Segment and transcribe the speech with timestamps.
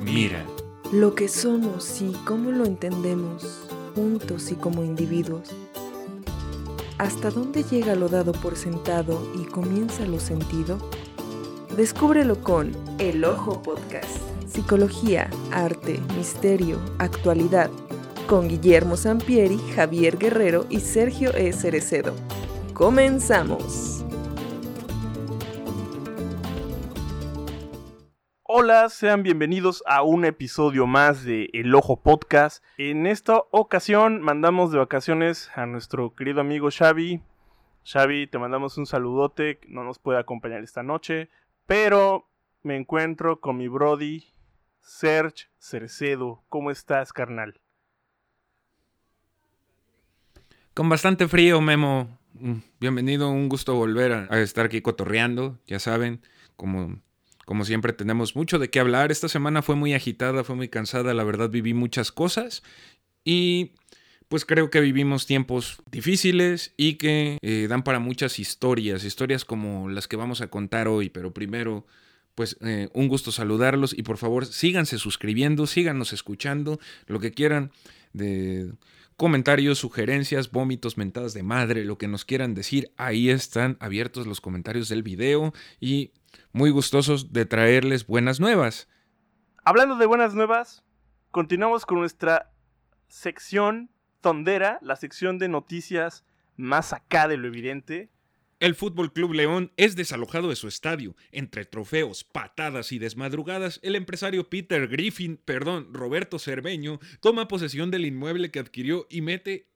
[0.00, 0.44] Mira.
[0.92, 5.50] Lo que somos y cómo lo entendemos, juntos y como individuos.
[6.98, 10.78] ¿Hasta dónde llega lo dado por sentado y comienza lo sentido?
[11.76, 14.18] Descúbrelo con El Ojo Podcast.
[14.46, 17.70] Psicología, arte, misterio, actualidad.
[18.26, 21.52] Con Guillermo Sampieri, Javier Guerrero y Sergio E.
[21.52, 22.14] Cerecedo.
[22.74, 23.89] Comenzamos.
[28.62, 32.62] Hola, sean bienvenidos a un episodio más de El Ojo Podcast.
[32.76, 37.22] En esta ocasión mandamos de vacaciones a nuestro querido amigo Xavi.
[37.90, 41.30] Xavi, te mandamos un saludote, no nos puede acompañar esta noche,
[41.64, 42.28] pero
[42.62, 44.26] me encuentro con mi brody
[44.82, 46.44] Serge Cercedo.
[46.50, 47.58] ¿Cómo estás, carnal?
[50.74, 52.18] Con bastante frío, Memo.
[52.34, 56.20] Mm, bienvenido, un gusto volver a, a estar aquí cotorreando, ya saben,
[56.56, 57.00] como
[57.50, 59.10] como siempre tenemos mucho de qué hablar.
[59.10, 62.62] Esta semana fue muy agitada, fue muy cansada, la verdad viví muchas cosas
[63.24, 63.72] y
[64.28, 69.88] pues creo que vivimos tiempos difíciles y que eh, dan para muchas historias, historias como
[69.88, 71.88] las que vamos a contar hoy, pero primero
[72.36, 77.72] pues eh, un gusto saludarlos y por favor síganse suscribiendo, síganos escuchando, lo que quieran
[78.12, 78.70] de
[79.20, 84.40] comentarios, sugerencias, vómitos, mentadas de madre, lo que nos quieran decir, ahí están abiertos los
[84.40, 86.14] comentarios del video y
[86.52, 88.88] muy gustosos de traerles buenas nuevas.
[89.62, 90.82] Hablando de buenas nuevas,
[91.32, 92.50] continuamos con nuestra
[93.08, 93.90] sección
[94.22, 96.24] tondera, la sección de noticias
[96.56, 98.08] más acá de lo evidente.
[98.60, 101.16] El Fútbol Club León es desalojado de su estadio.
[101.32, 108.04] Entre trofeos, patadas y desmadrugadas, el empresario Peter Griffin, perdón, Roberto Cerveño, toma posesión del
[108.04, 109.66] inmueble que adquirió y mete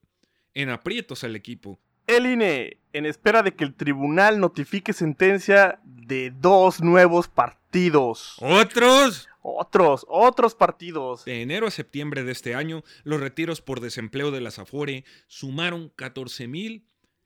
[0.52, 1.80] en aprietos al equipo.
[2.06, 8.36] El INE, en espera de que el tribunal notifique sentencia de dos nuevos partidos.
[8.40, 9.30] ¿Otros?
[9.40, 11.24] Otros, otros partidos.
[11.24, 15.88] De enero a septiembre de este año, los retiros por desempleo de la Afore sumaron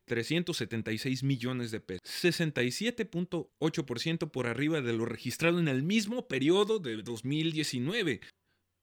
[0.09, 7.03] 14.376 millones de pesos, 67.8% por arriba de lo registrado en el mismo periodo de
[7.03, 8.21] 2019,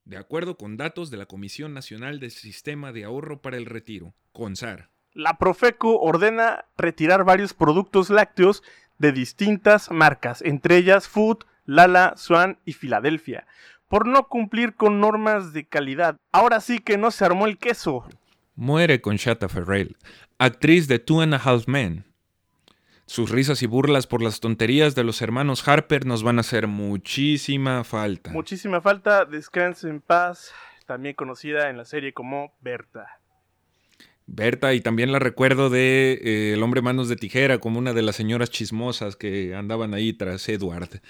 [0.06, 4.14] de acuerdo con datos de la Comisión Nacional del Sistema de Ahorro para el Retiro,
[4.32, 4.90] CONSAR.
[5.14, 8.64] La Profeco ordena retirar varios productos lácteos
[8.98, 13.48] de distintas marcas, entre ellas Food, Lala, Swan y Filadelfia,
[13.88, 16.18] por no cumplir con normas de calidad.
[16.32, 18.06] Ahora sí que no se armó el queso.
[18.56, 19.98] Muere Conchata Ferrell,
[20.38, 22.06] actriz de Two and a Half Men.
[23.06, 26.68] Sus risas y burlas por las tonterías de los hermanos Harper nos van a hacer
[26.68, 28.32] muchísima falta.
[28.32, 30.54] Muchísima falta, descanse en paz,
[30.86, 33.20] también conocida en la serie como Berta.
[34.26, 38.02] Berta, y también la recuerdo de eh, El hombre manos de tijera, como una de
[38.02, 41.02] las señoras chismosas que andaban ahí tras Edward.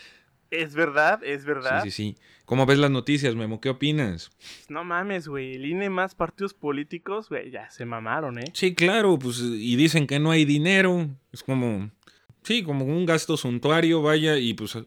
[0.61, 1.83] Es verdad, es verdad.
[1.83, 2.17] Sí, sí, sí.
[2.45, 3.59] ¿Cómo ves las noticias, Memo?
[3.59, 4.29] ¿Qué opinas?
[4.69, 5.55] No mames, güey.
[5.55, 8.45] El INE más partidos políticos, güey, ya se mamaron, ¿eh?
[8.53, 11.09] Sí, claro, pues, y dicen que no hay dinero.
[11.31, 11.89] Es como,
[12.43, 14.77] sí, como un gasto suntuario, vaya, y pues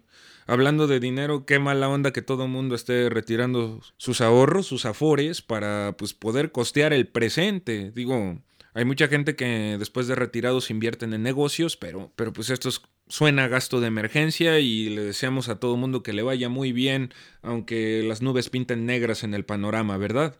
[0.46, 4.86] hablando de dinero, qué mala onda que todo el mundo esté retirando sus ahorros, sus
[4.86, 7.90] afores, para pues poder costear el presente.
[7.90, 8.38] Digo,
[8.78, 12.70] hay mucha gente que después de retirados invierten en negocios, pero, pero pues esto
[13.08, 16.70] suena a gasto de emergencia y le deseamos a todo mundo que le vaya muy
[16.70, 17.12] bien,
[17.42, 20.36] aunque las nubes pinten negras en el panorama, ¿verdad?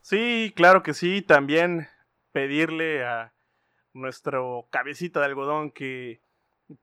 [0.00, 1.20] Sí, claro que sí.
[1.20, 1.88] También
[2.32, 3.34] pedirle a
[3.92, 6.22] nuestro cabecita de algodón que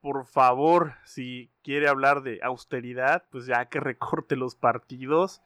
[0.02, 5.42] por favor, si quiere hablar de austeridad, pues ya que recorte los partidos.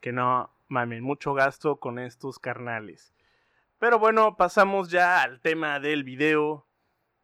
[0.00, 3.14] Que no mamen, mucho gasto con estos carnales.
[3.80, 6.68] Pero bueno, pasamos ya al tema del video,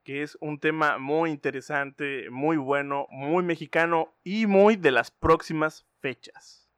[0.05, 5.87] que es un tema muy interesante, muy bueno, muy mexicano y muy de las próximas
[6.01, 6.71] fechas.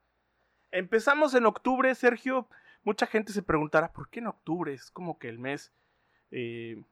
[0.71, 2.49] Empezamos en octubre, Sergio.
[2.83, 4.73] Mucha gente se preguntará, ¿por qué en octubre?
[4.73, 5.71] Es como que el mes
[6.29, 6.83] eh,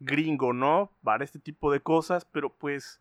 [0.00, 0.90] gringo, ¿no?
[1.04, 3.00] Para este tipo de cosas, pero pues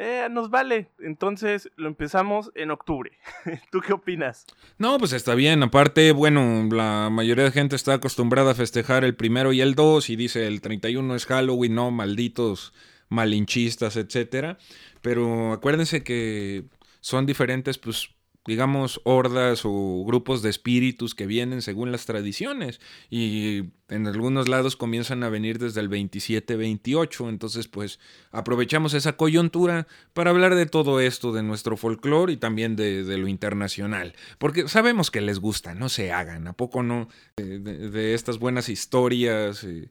[0.00, 0.88] eh, nos vale.
[0.98, 3.12] Entonces lo empezamos en octubre.
[3.70, 4.46] ¿Tú qué opinas?
[4.78, 5.62] No, pues está bien.
[5.62, 10.08] Aparte, bueno, la mayoría de gente está acostumbrada a festejar el primero y el dos
[10.08, 12.72] y dice el 31 es Halloween, no, malditos
[13.10, 14.56] malinchistas, etcétera.
[15.02, 16.64] Pero acuérdense que
[17.00, 18.10] son diferentes, pues
[18.46, 22.80] digamos, hordas o grupos de espíritus que vienen según las tradiciones.
[23.10, 27.98] Y en algunos lados comienzan a venir desde el 27-28, entonces pues
[28.30, 33.28] aprovechamos esa coyuntura para hablar de todo esto, de nuestro folclore y también de, lo
[33.28, 37.08] internacional, porque sabemos que les gusta, no se hagan, ¿a poco no?
[37.36, 39.90] De, estas buenas historias, eh,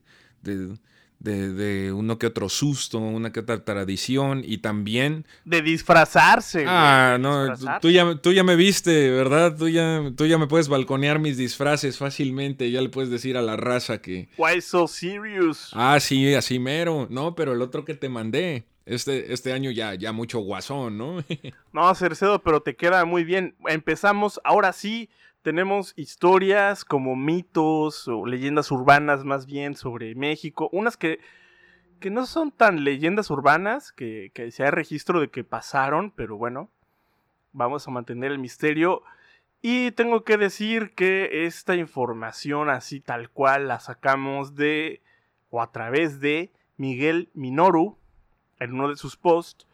[1.20, 5.26] de de, uno que otro susto, una que otra tradición y también...
[5.44, 6.64] De disfrazarse.
[6.66, 9.56] Ah, no, Tú, ya, tú ya me viste, ¿verdad?
[9.56, 13.42] Tú ya, tú ya me puedes balconear mis disfraces fácilmente, ya le puedes decir a
[13.42, 14.28] la raza que...
[14.38, 15.70] Why so serious?
[15.72, 17.06] Ah, sí, así mero.
[17.10, 21.22] No, pero el otro que te mandé, este, este año ya, ya mucho guasón, ¿no?
[21.72, 23.54] no, Cercedo, pero te queda muy bien.
[23.66, 25.10] Empezamos, ahora sí,
[25.42, 31.20] tenemos historias como mitos o leyendas urbanas más bien sobre México, unas que,
[31.98, 36.70] que no son tan leyendas urbanas, que, que se registro de que pasaron, pero bueno,
[37.52, 39.02] vamos a mantener el misterio.
[39.62, 45.02] Y tengo que decir que esta información así tal cual la sacamos de
[45.50, 47.98] o a través de Miguel Minoru
[48.58, 49.66] en uno de sus posts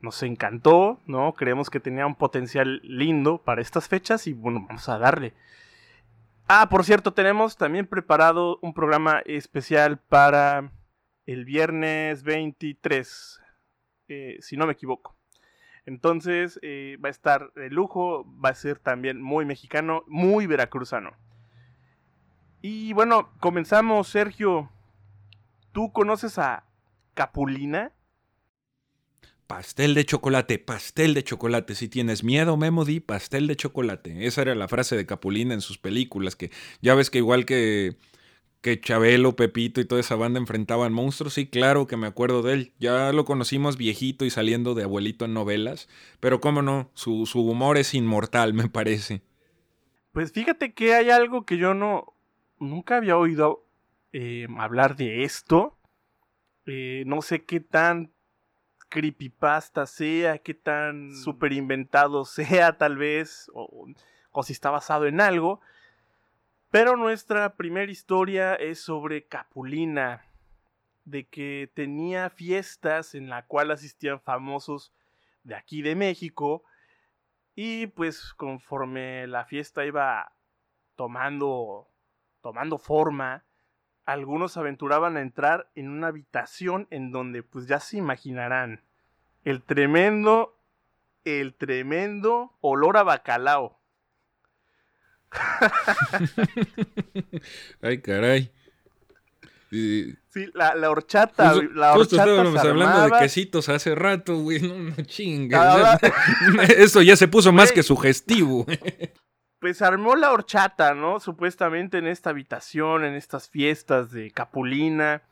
[0.00, 1.34] nos encantó, ¿no?
[1.34, 5.34] Creemos que tenía un potencial lindo para estas fechas y bueno, vamos a darle.
[6.46, 10.72] Ah, por cierto, tenemos también preparado un programa especial para
[11.26, 13.40] el viernes 23,
[14.08, 15.14] eh, si no me equivoco.
[15.84, 21.12] Entonces eh, va a estar de lujo, va a ser también muy mexicano, muy veracruzano.
[22.60, 24.70] Y bueno, comenzamos, Sergio.
[25.72, 26.64] ¿Tú conoces a
[27.14, 27.92] Capulina?
[29.48, 31.74] Pastel de chocolate, pastel de chocolate.
[31.74, 34.26] Si tienes miedo, Memo, di pastel de chocolate.
[34.26, 36.50] Esa era la frase de Capulina en sus películas, que
[36.82, 37.96] ya ves que igual que,
[38.60, 41.32] que Chabelo, Pepito y toda esa banda enfrentaban monstruos.
[41.32, 42.72] Sí, claro que me acuerdo de él.
[42.78, 45.88] Ya lo conocimos viejito y saliendo de abuelito en novelas.
[46.20, 49.22] Pero cómo no, su, humor es inmortal, me parece.
[50.12, 52.12] Pues fíjate que hay algo que yo no...
[52.58, 53.64] Nunca había oído
[54.12, 55.78] eh, hablar de esto.
[56.66, 58.12] Eh, no sé qué tan
[58.88, 63.86] creepypasta sea, qué tan super inventado sea tal vez, o,
[64.42, 65.60] si está basado en algo.
[66.70, 70.24] Pero nuestra primera historia es sobre Capulina,
[71.04, 74.92] de que tenía fiestas en la cual asistían famosos
[75.44, 76.62] de aquí de México
[77.54, 80.32] y pues conforme la fiesta iba
[80.96, 81.88] tomando
[82.40, 83.44] tomando forma,
[84.08, 88.82] algunos aventuraban a entrar en una habitación en donde pues ya se imaginarán
[89.44, 90.58] el tremendo,
[91.24, 93.78] el tremendo olor a bacalao.
[97.82, 98.50] Ay, caray.
[99.70, 100.16] Sí,
[100.54, 101.52] la, la horchata.
[101.74, 104.62] la justo estábamos hablando de quesitos hace rato, güey.
[104.62, 106.00] No, no chingas.
[106.78, 108.64] Eso ya se puso más que sugestivo
[109.58, 111.20] pues armó la horchata, ¿no?
[111.20, 115.22] Supuestamente en esta habitación, en estas fiestas de Capulina.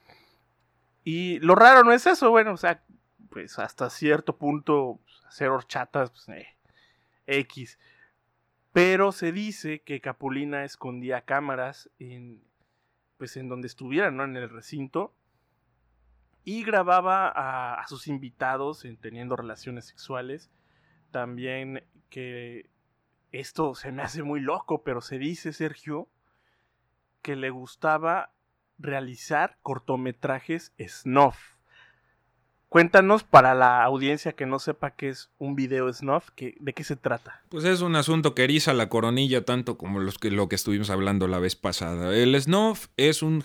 [1.04, 2.82] Y lo raro no es eso, bueno, o sea,
[3.30, 6.48] pues hasta cierto punto pues, hacer horchatas, pues, eh,
[7.26, 7.78] X.
[8.72, 12.42] Pero se dice que Capulina escondía cámaras en,
[13.18, 14.24] pues en donde estuvieran, ¿no?
[14.24, 15.14] En el recinto.
[16.44, 20.50] Y grababa a, sus invitados en teniendo relaciones sexuales.
[21.10, 22.68] También que
[23.40, 26.08] esto se me hace muy loco, pero se dice, Sergio,
[27.22, 28.32] que le gustaba
[28.78, 31.55] realizar cortometrajes snuff.
[32.68, 36.96] Cuéntanos para la audiencia que no sepa qué es un video snuff, ¿de qué se
[36.96, 37.40] trata?
[37.48, 40.90] Pues es un asunto que eriza la coronilla tanto como los que, lo que estuvimos
[40.90, 42.14] hablando la vez pasada.
[42.14, 43.44] El snuff es un,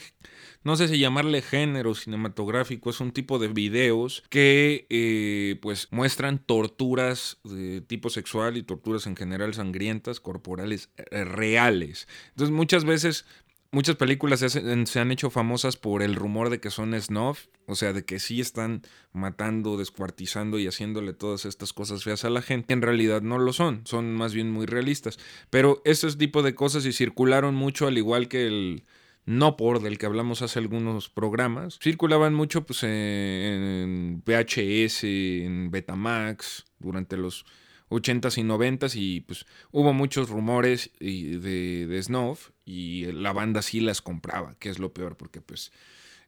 [0.63, 6.39] no sé si llamarle género cinematográfico, es un tipo de videos que eh, pues muestran
[6.39, 12.07] torturas de tipo sexual y torturas en general sangrientas, corporales, eh, reales.
[12.29, 13.25] Entonces muchas veces
[13.71, 17.93] muchas películas se, han hecho famosas por el rumor de que son snuff, o sea,
[17.93, 18.81] de que sí están
[19.13, 22.73] matando, descuartizando y haciéndole todas estas cosas feas a la gente.
[22.73, 25.19] En realidad no lo son, son más bien muy realistas.
[25.49, 28.83] Pero ese tipo de cosas y circularon mucho, al igual que el
[29.25, 36.65] no por del que hablamos hace algunos programas, circulaban mucho pues, en VHS, en Betamax,
[36.79, 37.45] durante los
[37.91, 43.81] 80s y 90s y pues hubo muchos rumores de, de Snuff y la banda sí
[43.81, 45.71] las compraba, que es lo peor porque pues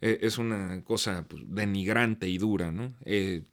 [0.02, 2.94] e, es una cosa pues, denigrante y dura, ¿no?
[3.06, 3.44] Eh,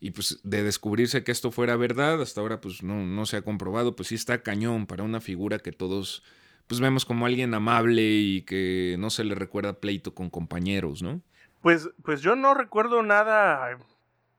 [0.00, 3.42] y pues de descubrirse que esto fuera verdad, hasta ahora pues no, no se ha
[3.42, 6.22] comprobado, pues sí está cañón para una figura que todos
[6.66, 11.22] pues vemos como alguien amable y que no se le recuerda pleito con compañeros, ¿no?
[11.62, 13.78] Pues, pues yo no recuerdo nada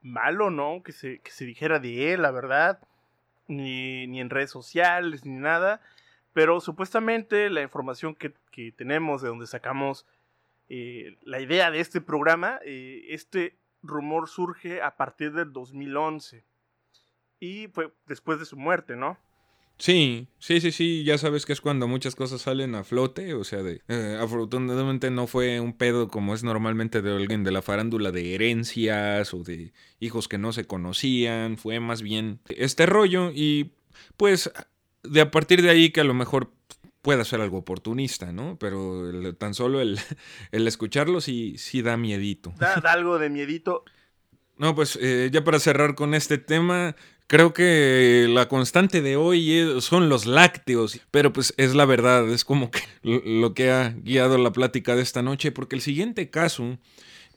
[0.02, 0.84] malo, ¿no?
[0.84, 2.80] Que se, que se dijera de él, la verdad
[3.48, 5.82] ni, ni en redes sociales, ni nada.
[6.34, 8.34] Pero supuestamente la información que,
[8.74, 10.06] tenemos, de donde sacamos
[10.68, 16.44] eh, la idea de este programa, eh, este rumor surge a partir del 2011.
[17.40, 19.18] Y fue después de su muerte, ¿no?
[19.78, 23.44] Sí, sí, sí, sí, ya sabes que es cuando muchas cosas salen a flote, o
[23.44, 27.62] sea, de eh, afortunadamente no fue un pedo como es normalmente de alguien de la
[27.62, 33.32] farándula de herencias o de hijos que no se conocían, fue más bien este rollo
[33.34, 33.72] y
[34.16, 34.50] pues
[35.04, 36.52] de a partir de ahí que a lo mejor
[37.02, 38.58] pueda ser algo oportunista, ¿no?
[38.58, 40.00] Pero tan solo el,
[40.52, 42.54] el, escucharlo sí, sí da miedito.
[42.58, 43.84] Da, algo de miedito.
[44.58, 46.96] No, pues eh, ya para cerrar con este tema,
[47.28, 52.46] Creo que la constante de hoy son los lácteos, pero pues es la verdad, es
[52.46, 56.78] como que lo que ha guiado la plática de esta noche, porque el siguiente caso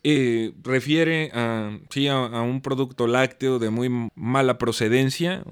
[0.05, 5.43] eh, refiere a, sí, a, un producto lácteo de muy mala procedencia,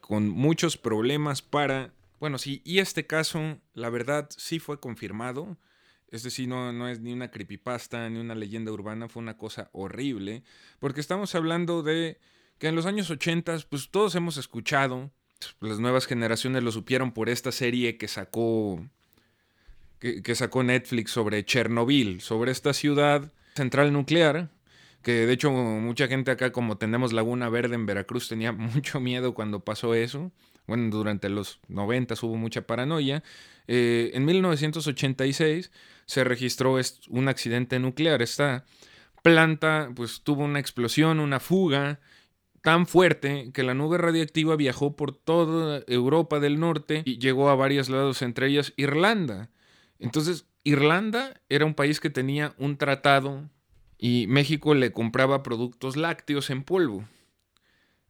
[0.00, 1.92] con muchos problemas para...
[2.18, 5.56] Bueno, sí, y este caso, la verdad, sí fue confirmado.
[6.10, 9.70] Es decir, no, no es ni una creepypasta, ni una leyenda urbana, fue una cosa
[9.72, 10.42] horrible,
[10.80, 12.18] porque estamos hablando de
[12.58, 15.10] que en los años 80, pues todos hemos escuchado,
[15.60, 18.84] las nuevas generaciones lo supieron por esta serie que sacó,
[19.98, 24.50] que, sacó Netflix sobre Chernobyl, sobre esta ciudad central nuclear,
[25.02, 29.34] que de hecho mucha gente acá como tenemos Laguna Verde en Veracruz tenía mucho miedo
[29.34, 30.32] cuando pasó eso.
[30.66, 33.22] Bueno, durante los 90 hubo mucha paranoia.
[33.68, 35.70] Eh, en 1986
[36.06, 36.78] se registró
[37.10, 38.22] un accidente nuclear.
[38.22, 38.64] Esta
[39.22, 42.00] planta pues tuvo una explosión, una fuga
[42.64, 47.54] tan fuerte que la nube radiactiva viajó por toda Europa del Norte y llegó a
[47.54, 49.50] varios lados, entre ellas Irlanda.
[49.98, 53.50] Entonces, Irlanda era un país que tenía un tratado
[53.98, 57.04] y México le compraba productos lácteos en polvo.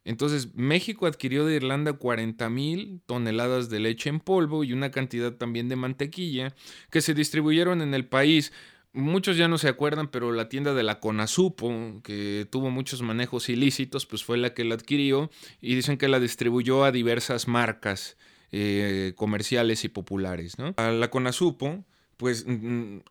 [0.05, 5.33] Entonces, México adquirió de Irlanda 40 mil toneladas de leche en polvo y una cantidad
[5.33, 6.55] también de mantequilla
[6.89, 8.53] que se distribuyeron en el país
[8.95, 13.49] muchos ya no se acuerdan, pero la tienda de la Conasupo, que tuvo muchos manejos
[13.49, 15.29] ilícitos, pues fue la que la adquirió
[15.61, 18.17] y dicen que la distribuyó a diversas marcas
[18.51, 20.57] eh, comerciales y populares.
[20.57, 20.73] ¿no?
[20.77, 21.83] A la Conasupo,
[22.17, 22.45] pues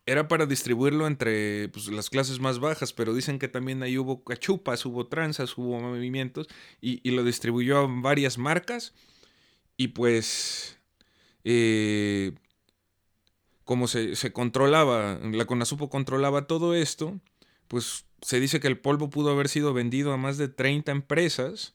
[0.06, 4.24] era para distribuirlo entre pues, las clases más bajas, pero dicen que también ahí hubo
[4.24, 6.48] cachupas, hubo tranzas, hubo movimientos
[6.80, 8.94] y, lo distribuyó a varias marcas
[9.76, 10.78] y pues...
[11.46, 12.32] Eh,
[13.64, 17.18] como se, controlaba, la CONASUPO controlaba todo esto,
[17.68, 21.74] pues se dice que el polvo pudo haber sido vendido a más de 30 empresas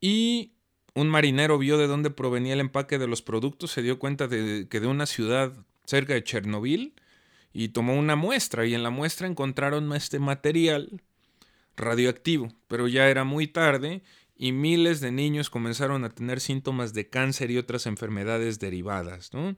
[0.00, 0.54] y
[0.94, 4.68] un marinero vio de dónde provenía el empaque de los productos, se dio cuenta de
[4.68, 5.52] que de una ciudad
[5.84, 6.94] cerca de Chernobyl
[7.52, 11.02] y tomó una muestra y en la muestra encontraron este material
[11.76, 14.02] radioactivo, pero ya era muy tarde
[14.36, 19.56] y miles de niños comenzaron a tener síntomas de cáncer y otras enfermedades derivadas, ¿no?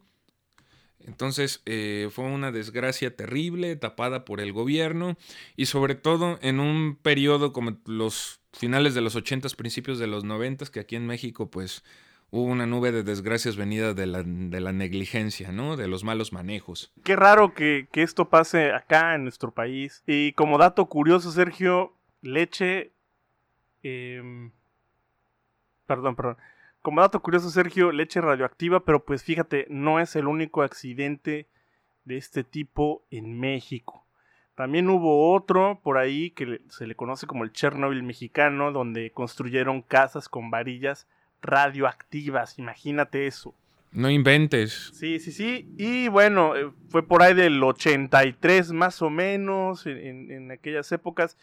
[1.06, 5.16] Entonces eh, fue una desgracia terrible, tapada por el gobierno
[5.56, 10.24] y sobre todo en un periodo como los finales de los 80, principios de los
[10.24, 11.82] 90, que aquí en México pues
[12.32, 15.76] hubo una nube de desgracias venida de la, negligencia, ¿no?
[15.76, 16.92] De los malos manejos.
[17.04, 20.02] Qué raro que, esto pase acá en nuestro país.
[20.06, 22.92] Y como dato curioso, Sergio, leche...
[23.82, 24.50] Em,
[25.86, 26.36] perdón, perdón.
[26.82, 31.46] Como dato curioso, Sergio, leche radioactiva, pero pues fíjate, no es el único accidente
[32.04, 34.04] de este tipo en México.
[34.56, 39.82] También hubo otro por ahí que se le conoce como el Chernobyl mexicano, donde construyeron
[39.82, 41.06] casas con varillas
[41.40, 42.58] radioactivas.
[42.58, 43.54] Imagínate eso.
[43.92, 44.90] No inventes.
[44.94, 45.72] Sí, sí, sí.
[45.78, 51.36] Y bueno, eh, fue por ahí del 83 más o menos, en, en aquellas épocas.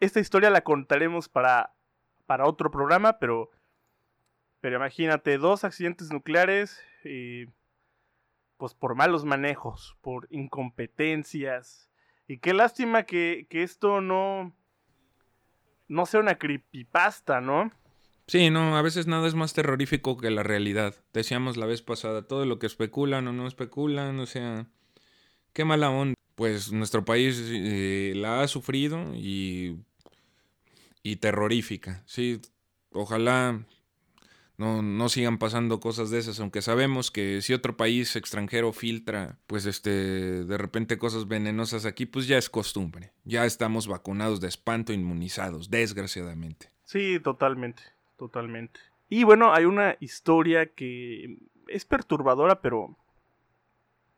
[0.00, 1.72] Esta historia la contaremos para,
[2.26, 3.50] para otro programa, pero
[4.66, 7.46] pero imagínate, dos accidentes nucleares, y
[8.56, 11.88] pues por malos manejos, por incompetencias.
[12.26, 14.52] Y qué lástima que, esto no,
[15.86, 17.70] no sea una creepypasta, ¿no?
[18.26, 20.96] Sí, no, a veces nada es más terrorífico que la realidad.
[21.12, 24.66] Decíamos la vez pasada, todo lo que especulan o no especulan, o sea,
[25.52, 26.16] qué mala onda.
[26.34, 29.76] Pues nuestro país eh, la ha sufrido y,
[31.04, 32.02] y terrorífica.
[32.04, 32.40] Sí,
[32.90, 33.64] ojalá
[34.58, 39.38] no, no sigan pasando cosas de esas, aunque sabemos que si otro país extranjero filtra,
[39.46, 39.90] pues este,
[40.44, 43.12] de repente cosas venenosas aquí, pues ya es costumbre.
[43.24, 46.70] Ya estamos vacunados de espanto, inmunizados, desgraciadamente.
[46.84, 47.82] Sí, totalmente,
[48.16, 48.80] totalmente.
[49.08, 51.36] Y bueno, hay una historia que
[51.68, 52.96] es perturbadora, pero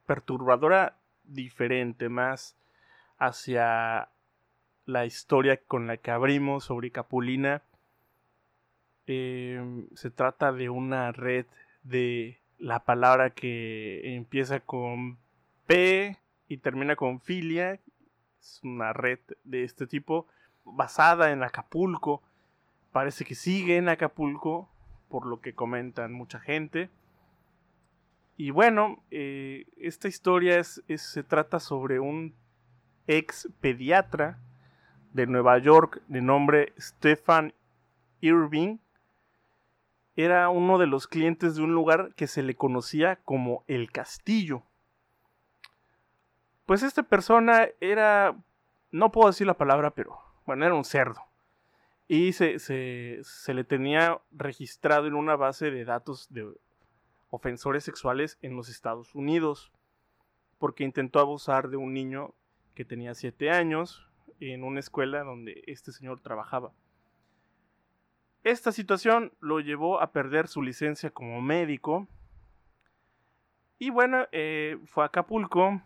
[0.06, 2.56] perturbadora diferente, más
[3.18, 4.08] hacia
[4.86, 7.62] la historia con la que abrimos sobre Capulina
[9.10, 11.46] Em, se trata de una red
[11.82, 15.16] de la palabra que empieza con
[15.66, 17.80] P y termina con filia.
[18.38, 20.26] Es una red de este tipo
[20.62, 22.22] basada en Acapulco.
[22.92, 24.68] Parece que sigue en Acapulco.
[25.08, 26.90] por lo que comentan mucha gente.
[28.36, 32.34] Y bueno, eh, esta historia es, se trata sobre un
[33.06, 34.38] ex pediatra
[35.14, 37.54] de Nueva York de nombre Stefan
[38.20, 38.76] Irving.
[40.20, 44.64] Era uno de los clientes de un lugar que se le conocía como El Castillo.
[46.66, 48.36] Pues esta persona era,
[48.90, 51.20] no puedo decir la palabra, pero bueno, era un cerdo.
[52.08, 56.52] Y se, se le tenía registrado en una base de datos de
[57.30, 59.70] ofensores sexuales en los Estados Unidos,
[60.58, 62.34] porque intentó abusar de un niño
[62.74, 64.04] que tenía 7 años
[64.40, 66.72] en una escuela donde este señor trabajaba.
[68.44, 72.06] Esta situación lo llevó a perder su licencia como médico.
[73.78, 75.82] Y bueno, eh, fue a Acapulco.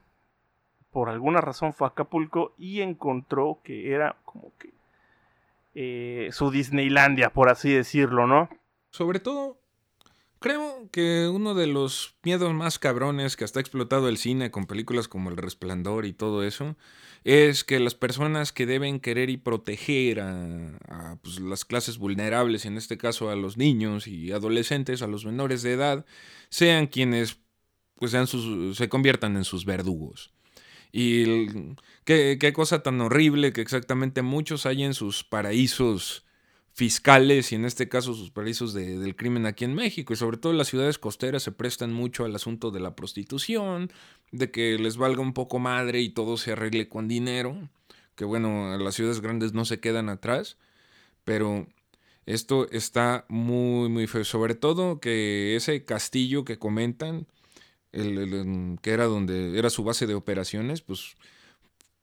[0.91, 4.75] Por alguna razón fue a Acapulco y encontró que era como que
[5.75, 8.51] eh, su Disneylandia, por así decirlo, ¿no?
[8.91, 9.62] Sobre todo
[10.43, 14.67] Creo que uno de los miedos más cabrones que hasta ha explotado el cine con
[14.67, 16.77] películas como El Resplandor y todo eso
[17.23, 22.77] es que las personas que deben querer y proteger a, pues, las clases vulnerables, en
[22.77, 26.05] este caso a los niños y adolescentes, a los menores de edad,
[26.49, 27.39] sean quienes
[27.95, 30.33] pues, sean sus, se conviertan en sus verdugos.
[30.91, 36.25] Y qué, qué cosa tan horrible que exactamente muchos hay en sus paraísos
[36.73, 40.13] fiscales y en este caso sus paraísos del crimen aquí en México.
[40.13, 43.91] Y sobre todo las ciudades costeras se prestan mucho al asunto de la prostitución,
[44.31, 47.69] de que les valga un poco madre y todo se arregle con dinero,
[48.15, 50.57] que bueno, las ciudades grandes no se quedan atrás,
[51.25, 51.67] pero
[52.25, 57.27] esto está muy muy feo, sobre todo que ese castillo que comentan,
[57.93, 61.17] el, que era donde era su base de operaciones, pues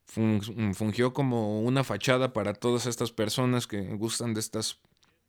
[0.10, 4.80] fungió como una fachada para todas estas personas que gustan de estas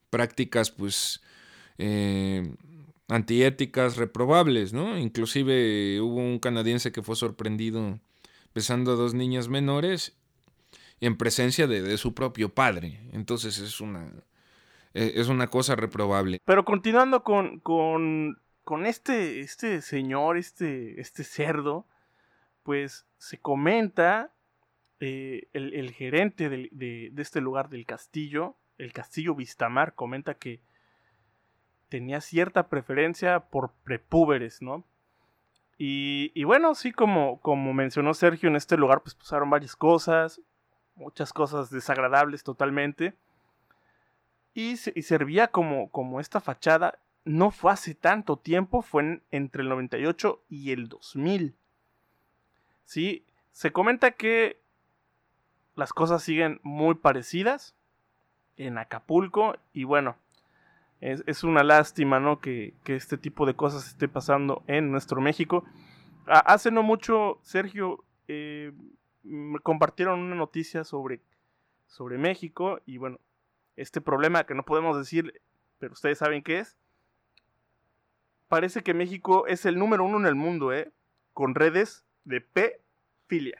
[0.09, 1.21] prácticas, pues,
[1.79, 2.55] eh,
[3.09, 4.97] antiéticas, reprobables, ¿no?
[4.97, 7.99] Inclusive hubo un canadiense que fue sorprendido
[8.55, 10.17] besando a dos niñas menores
[11.01, 13.01] en presencia de, su propio padre.
[13.13, 14.11] Entonces es una,
[14.95, 16.41] e, es una cosa reprobable.
[16.45, 21.87] Pero continuando con, con, con este, este señor, este, este cerdo,
[22.63, 24.33] pues se comenta
[25.03, 30.61] eh, el, gerente de, este lugar del castillo, el castillo Vistamar, comenta que
[31.89, 34.85] tenía cierta preferencia por prepúberes, ¿no?
[35.79, 37.41] Y, bueno, sí, como,
[37.73, 40.43] mencionó Sergio, en este lugar pues pasaron varias cosas,
[40.95, 43.15] muchas cosas desagradables totalmente.
[44.53, 50.73] Y, servía como, esta fachada, no fue hace tanto tiempo, fue entre el 98 y
[50.73, 51.57] el 2000.
[52.85, 54.60] Sí, se comenta que
[55.81, 57.75] las cosas siguen muy parecidas
[58.59, 60.15] en Acapulco y bueno,
[61.01, 62.39] es, una lástima, ¿no?
[62.39, 65.65] Que, este tipo de cosas esté pasando en nuestro México.
[66.27, 68.73] hace no mucho, Sergio, eh,
[69.23, 71.23] me compartieron una noticia sobre,
[71.87, 73.19] sobre México y bueno,
[73.77, 75.41] este problema que no podemos decir,
[75.79, 76.77] pero ustedes saben qué es.
[78.49, 80.93] Parece que México es el número uno en el mundo, ¿eh?
[81.33, 82.83] Con redes de P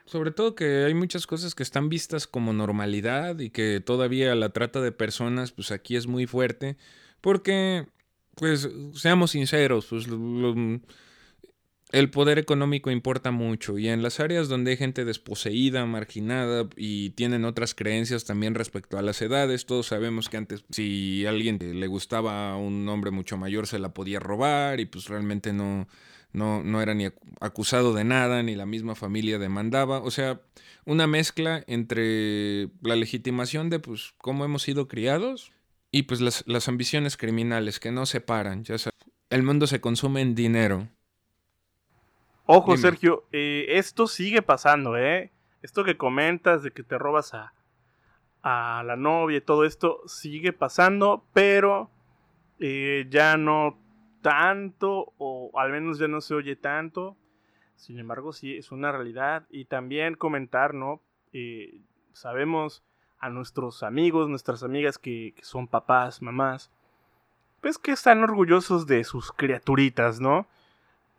[0.05, 4.49] sobre todo que hay muchas cosas que están vistas como normalidad y que todavía la
[4.49, 6.77] trata de personas, pues aquí es muy fuerte.
[7.21, 7.87] Porque,
[8.35, 10.07] pues, seamos sinceros, pues
[11.91, 17.11] el poder económico importa mucho y en las áreas donde hay gente desposeída, marginada y
[17.11, 21.87] tienen otras creencias también respecto a las edades, todos sabemos que antes si alguien le
[21.87, 25.87] gustaba a un hombre mucho mayor se la podía robar y pues realmente no,
[26.33, 27.07] no, no era ni
[27.39, 29.99] acusado de nada, ni la misma familia demandaba.
[29.99, 30.41] O sea,
[30.85, 35.51] una mezcla entre la legitimación de pues cómo hemos sido criados
[35.91, 38.63] y pues las, ambiciones criminales que no separan.
[38.63, 38.97] Ya sabes,
[39.29, 40.87] el mundo se consume en dinero.
[42.45, 45.31] Ojo, Sergio, eh, esto sigue pasando, ¿eh?
[45.61, 47.53] Esto que comentas de que te robas a,
[48.41, 51.89] a la novia y todo esto sigue pasando, pero
[52.59, 53.77] eh, ya no
[54.21, 57.17] tanto, o al menos ya no se oye tanto.
[57.75, 59.47] Sin embargo, sí, es una realidad.
[59.49, 61.01] Y también comentar, ¿no?
[61.33, 61.81] Eh,
[62.13, 62.83] sabemos
[63.19, 66.71] a nuestros amigos, nuestras amigas que, son papás, mamás,
[67.61, 70.47] pues que están orgullosos de sus criaturitas, ¿no?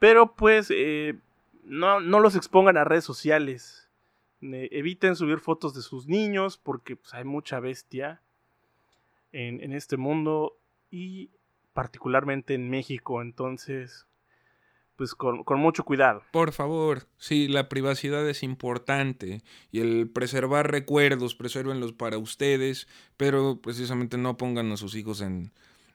[0.02, 1.14] Pero pues eh,
[1.62, 3.88] no, no, los expongan a redes sociales.
[4.40, 8.20] eviten subir fotos de sus niños porque pues, hay mucha bestia
[9.30, 10.58] en, en este mundo.
[10.90, 11.30] Y
[11.72, 14.08] particularmente en México, entonces,
[14.96, 16.24] pues con, mucho cuidado.
[16.32, 23.60] Por favor, sí, la privacidad es importante y el preservar recuerdos, presérvenlos para ustedes, pero
[23.62, 25.52] precisamente no pongan a sus hijos en,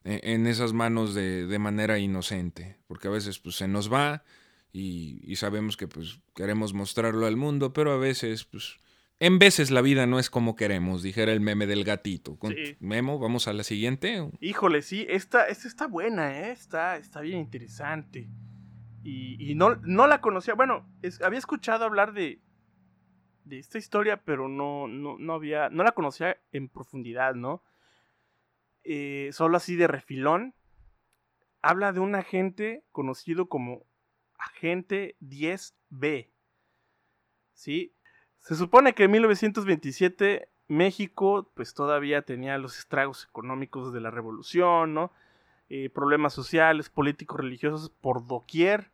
[0.07, 4.23] en esas manos de, de, manera inocente, porque a veces pues, se nos va
[4.71, 8.79] y, y, sabemos que pues, queremos mostrarlo al mundo, pero a veces, pues,
[9.19, 12.37] en veces la vida no es como queremos, dijera el meme del gatito.
[12.41, 12.77] Sí.
[12.79, 14.29] Memo, vamos a la siguiente.
[14.39, 16.51] Híjole, sí, esta, esta está buena, ¿eh?
[16.51, 18.29] está, está bien interesante.
[19.03, 20.85] Y, y no, no la conocía, bueno,
[21.23, 22.39] había escuchado hablar de,
[23.45, 27.61] de esta historia, pero no, no, no había, no la conocía en profundidad, ¿no?
[28.89, 30.53] Eh, solo así de refilón,
[31.61, 33.83] habla de un agente conocido como
[34.39, 36.29] Agente 10B.
[37.53, 37.91] ¿Sí?
[38.39, 44.93] Se supone que en 1927 México pues todavía tenía los estragos económicos de la revolución,
[44.93, 45.11] ¿no?
[45.67, 48.89] Eh, problemas sociales, políticos, religiosos por doquier.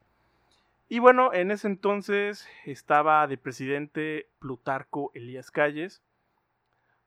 [0.90, 6.02] Y bueno, en ese entonces estaba de presidente Plutarco Elías Calles,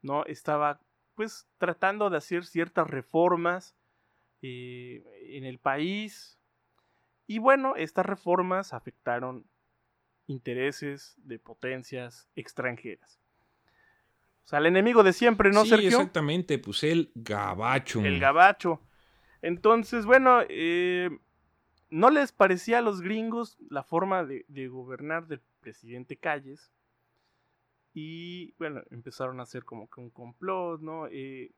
[0.02, 0.24] ¿no?
[0.26, 0.78] Estaba
[1.16, 3.74] pues tratando de hacer ciertas reformas
[4.42, 6.38] eh, en el país.
[7.26, 9.44] Y bueno, estas reformas afectaron
[10.28, 13.18] intereses de potencias extranjeras.
[14.44, 18.00] O sea, el enemigo de siempre, ¿no, sí, exactamente, pues el gabacho.
[18.04, 18.80] El gabacho.
[19.42, 21.10] Entonces, bueno, eh,
[21.90, 26.70] no les parecía a los gringos la forma de, de gobernar del presidente Calles.
[27.98, 31.06] Y bueno, empezaron a hacer como que un complot, ¿no?
[31.06, 31.50] Eh,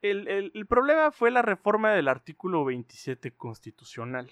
[0.00, 4.30] el, problema fue la reforma del artículo 27 constitucional,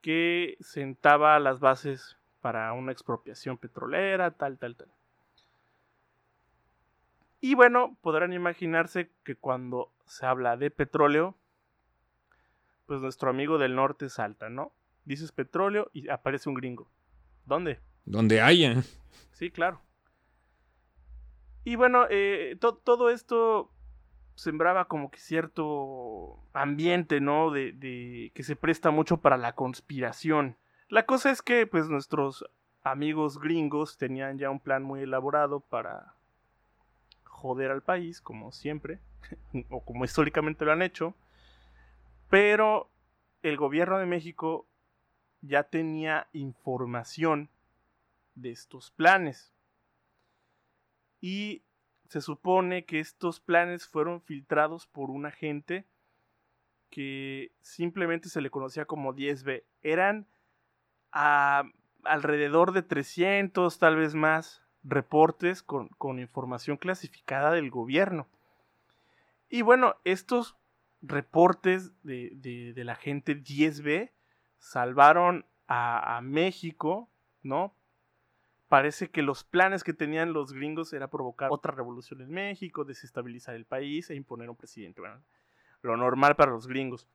[0.00, 4.88] que sentaba las bases para una expropiación petrolera, tal, tal, tal.
[7.42, 11.36] Y bueno, podrán imaginarse que cuando se habla de petróleo,
[12.86, 14.72] pues nuestro amigo del norte salta, ¿no?
[15.04, 16.88] Dices petróleo y aparece un gringo.
[17.44, 17.80] ¿Dónde?
[18.06, 18.82] Donde haya.
[19.32, 19.80] Sí, claro.
[21.64, 23.72] Y bueno, eh, todo esto
[24.36, 27.50] sembraba como que cierto ambiente, ¿no?
[27.50, 30.56] De, de, que se presta mucho para la conspiración.
[30.88, 32.44] La cosa es que, pues, nuestros
[32.84, 36.14] amigos gringos tenían ya un plan muy elaborado para
[37.24, 39.00] joder al país, como siempre,
[39.70, 41.14] o como históricamente lo han hecho.
[42.30, 42.88] Pero
[43.42, 44.66] el gobierno de México
[45.40, 47.50] ya tenía información
[48.36, 49.52] de estos planes.
[51.20, 51.62] Y
[52.08, 55.84] se supone que estos planes fueron filtrados por un agente
[56.90, 59.64] que simplemente se le conocía como 10B.
[59.82, 60.26] Eran
[61.10, 68.26] alrededor de 300, tal vez más, reportes con, información clasificada del gobierno.
[69.48, 70.56] Y bueno, estos
[71.02, 72.30] reportes de,
[72.74, 74.10] de, la gente 10B
[74.58, 77.08] salvaron a, a México,
[77.42, 77.75] ¿no?
[78.68, 83.54] Parece que los planes que tenían los gringos era provocar otra revolución en México, desestabilizar
[83.54, 85.00] el país e imponer un presidente.
[85.00, 85.22] Bueno,
[85.82, 87.08] lo normal para los gringos.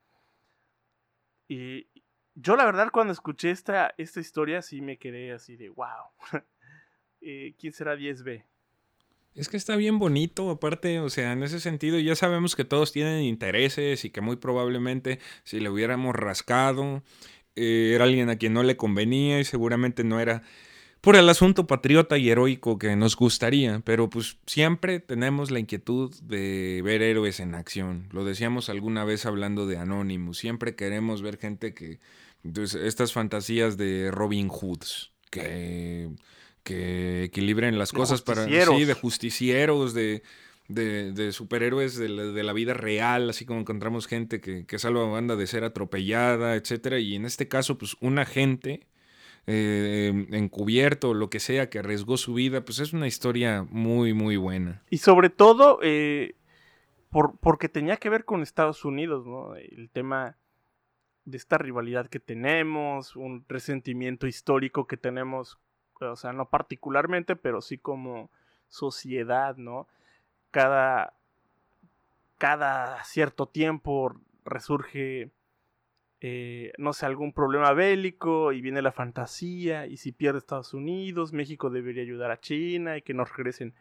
[1.48, 1.86] Y
[2.34, 5.86] yo la verdad cuando escuché esta, esta historia sí me quedé así de, wow,
[7.20, 8.44] eh, ¿quién será 10B?
[9.34, 12.92] Es que está bien bonito, aparte, o sea, en ese sentido ya sabemos que todos
[12.92, 17.02] tienen intereses y que muy probablemente si le hubiéramos rascado,
[17.56, 20.42] eh, era alguien a quien no le convenía y seguramente no era
[21.02, 26.14] por el asunto patriota y heroico que nos gustaría, pero pues siempre tenemos la inquietud
[26.22, 28.06] de ver héroes en acción.
[28.12, 31.98] Lo decíamos alguna vez hablando de Anonymous, siempre queremos ver gente que,
[32.44, 36.08] entonces, pues, estas fantasías de Robin Hoods, que,
[36.62, 38.44] que equilibren las cosas para...
[38.44, 40.22] Sí, de justicieros, de...
[40.68, 45.36] De, superhéroes de la, vida real, así como encontramos gente que, que salva a banda
[45.36, 48.86] de ser atropellada, etcétera, y en este caso, pues un agente
[49.46, 54.36] eh, encubierto, lo que sea, que arriesgó su vida, pues es una historia muy, muy
[54.36, 54.82] buena.
[54.90, 56.36] Y sobre todo, eh,
[57.10, 59.56] por, porque tenía que ver con Estados Unidos, ¿no?
[59.56, 60.36] El tema
[61.24, 65.58] de esta rivalidad que tenemos, un resentimiento histórico que tenemos,
[66.00, 68.30] o sea, no particularmente, pero sí como
[68.68, 69.88] sociedad, ¿no?
[70.50, 71.14] Cada,
[72.38, 75.30] cada cierto tiempo resurge
[76.24, 81.32] eh, no sé, algún problema bélico y viene la fantasía y si pierde Estados Unidos,
[81.32, 83.74] México debería ayudar a China y que nos regresen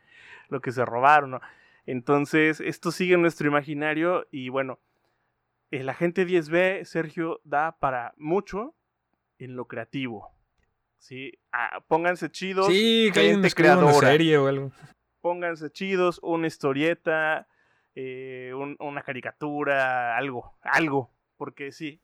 [0.50, 1.40] lo que se robaron,
[1.86, 4.80] Entonces, esto sigue en nuestro imaginario y bueno,
[5.70, 8.74] el agente 10B, Sergio, da para mucho
[9.38, 10.32] en lo creativo.
[10.98, 11.38] ¿sí?
[11.52, 12.68] Ah, pónganse chidos.
[12.68, 14.10] Sí, gente creadora.
[14.10, 14.72] serie o algo.
[15.22, 17.48] Pónganse chidos, una historieta,
[17.94, 21.12] eh, una caricatura, algo, algo.
[21.38, 22.02] Porque sí,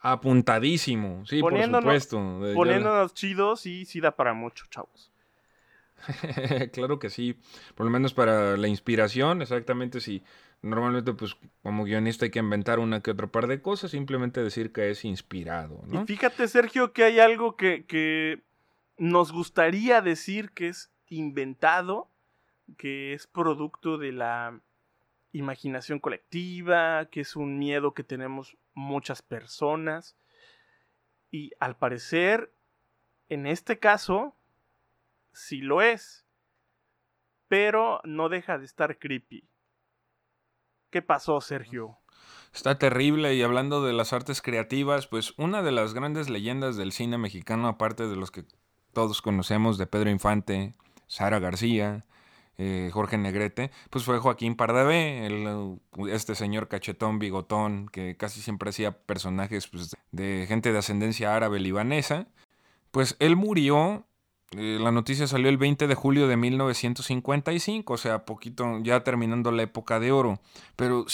[0.00, 2.16] Apuntadísimo, sí, por supuesto.
[2.54, 5.10] Poniéndonos chidos y sí da para mucho, chavos.
[6.72, 7.36] claro que sí,
[7.74, 10.22] por lo menos para la inspiración, exactamente si,
[10.60, 14.72] Normalmente, pues, como guionista hay que inventar una que otra par de cosas, simplemente decir
[14.72, 16.02] que es inspirado, ¿no?
[16.02, 18.42] Y fíjate, Sergio, que hay algo que, que
[18.96, 22.10] nos gustaría decir que es inventado,
[22.76, 24.60] que es producto de la
[25.38, 30.16] imaginación colectiva, que es un miedo que tenemos muchas personas.
[31.30, 32.52] Y al parecer,
[33.28, 34.36] en este caso,
[35.32, 36.26] sí lo es.
[37.48, 39.48] Pero no deja de estar creepy.
[40.90, 41.98] ¿Qué pasó, Sergio?
[42.54, 46.92] Está terrible y hablando de las artes creativas, pues una de las grandes leyendas del
[46.92, 48.44] cine mexicano, aparte de los que
[48.92, 50.74] todos conocemos, de Pedro Infante,
[51.06, 52.06] Sara García,
[52.58, 55.78] eh, Jorge Negrete, pues fue Joaquín Pardavé, el,
[56.10, 61.60] este señor cachetón, bigotón, que casi siempre hacía personajes pues, de gente de ascendencia árabe
[61.60, 62.26] libanesa.
[62.90, 64.08] Pues él murió
[64.52, 69.50] eh, la noticia salió el 20 de julio de 1955, o sea, poquito ya terminando
[69.52, 70.40] la época de oro.
[70.76, 71.04] Pero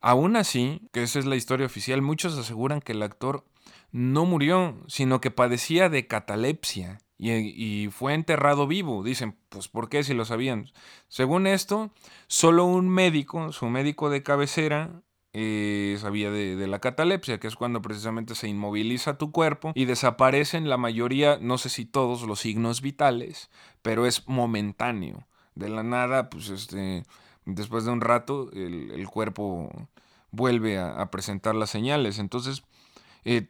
[0.00, 3.44] aún así, que esa es la historia oficial, muchos aseguran que el actor
[3.92, 7.00] no murió, sino que padecía de catalepsia
[7.32, 9.02] y, fue enterrado vivo.
[9.02, 10.70] Dicen, pues ¿por qué si lo sabían?
[11.08, 11.90] Según esto,
[12.26, 17.82] solo un médico, su médico de cabecera, eh, sabía de, la catalepsia, que es cuando
[17.82, 22.80] precisamente se inmoviliza tu cuerpo y desaparecen la mayoría, no sé si todos los signos
[22.80, 23.50] vitales,
[23.82, 25.26] pero es momentáneo.
[25.54, 27.04] De la nada, pues este,
[27.46, 29.70] después de un rato, el, cuerpo
[30.30, 32.18] vuelve a, presentar las señales.
[32.18, 32.64] Entonces,
[33.24, 33.48] eh,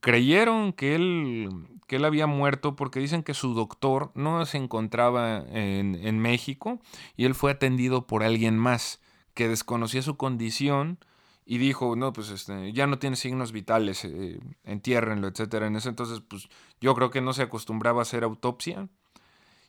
[0.00, 1.50] creyeron que él,
[1.86, 6.80] que él había muerto porque dicen que su doctor no se encontraba en, en México
[7.16, 9.00] y él fue atendido por alguien más
[9.34, 10.98] que desconocía su condición
[11.44, 15.66] y dijo, no, pues este, ya no tiene signos vitales, eh, entiérrenlo, etcétera.
[15.66, 16.48] En ese entonces, pues
[16.80, 18.88] yo creo que no se acostumbraba a hacer autopsia.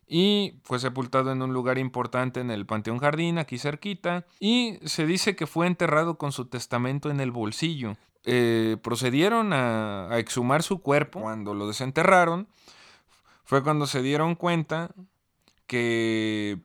[0.06, 4.26] Y fue sepultado en un lugar importante en el Panteón Jardín, aquí cerquita.
[4.40, 7.98] Y se dice que fue enterrado con su testamento en el bolsillo.
[8.26, 11.22] Eh, procedieron a, a exhumar su cuerpo.
[11.22, 12.48] Cuando lo desenterraron,
[13.44, 14.92] fue cuando se dieron cuenta
[15.68, 16.60] que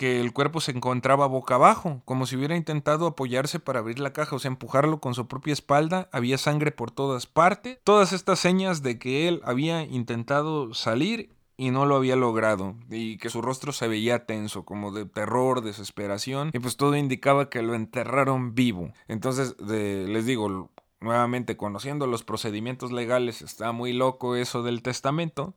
[0.00, 4.14] que el cuerpo se encontraba boca abajo, como si hubiera intentado apoyarse para abrir la
[4.14, 8.38] caja, o sea, empujarlo con su propia espalda, había sangre por todas partes, todas estas
[8.38, 11.28] señas de que él había intentado salir
[11.60, 15.60] y no lo había logrado, y que su rostro se veía tenso, como de terror,
[15.60, 18.94] desesperación, y pues todo indicaba que lo enterraron vivo.
[19.08, 20.70] Entonces, les digo,
[21.00, 25.52] nuevamente, conociendo los procedimientos legales, está muy loco eso del testamento,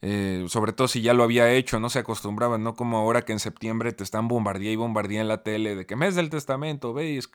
[0.00, 3.32] eh, sobre todo si ya lo había hecho, no se acostumbraban, no como ahora que
[3.32, 6.92] en septiembre te están bombardeando y bombardeando en la tele de que mes del testamento,
[6.92, 7.28] veis,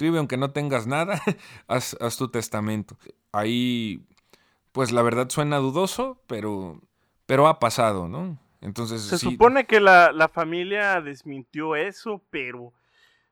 [0.00, 1.22] vive aunque no tengas nada,
[1.68, 2.98] haz, tu testamento.
[3.30, 4.04] Ahí,
[4.72, 6.80] pues la verdad suena dudoso, pero,
[7.26, 8.38] pero ha pasado, ¿no?
[8.60, 12.72] Entonces, se supone que la, la, familia desmintió eso, pero,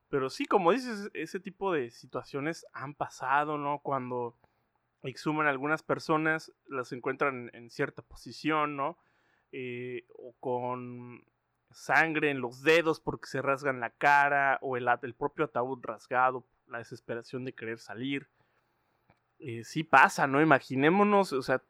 [0.09, 3.79] pero sí, como dices, ese tipo de situaciones han pasado, ¿no?
[3.79, 4.37] Cuando
[5.03, 8.99] exhuman algunas personas, las encuentran en cierta posición, ¿no?
[9.53, 11.25] Eh, o con
[11.71, 16.45] sangre en los dedos porque se rasgan la cara, o el, el propio ataúd rasgado,
[16.67, 18.29] la desesperación de querer salir.
[19.39, 20.43] Eh, sí pasa, ¿no?
[20.43, 21.63] Imaginémonos, o sea,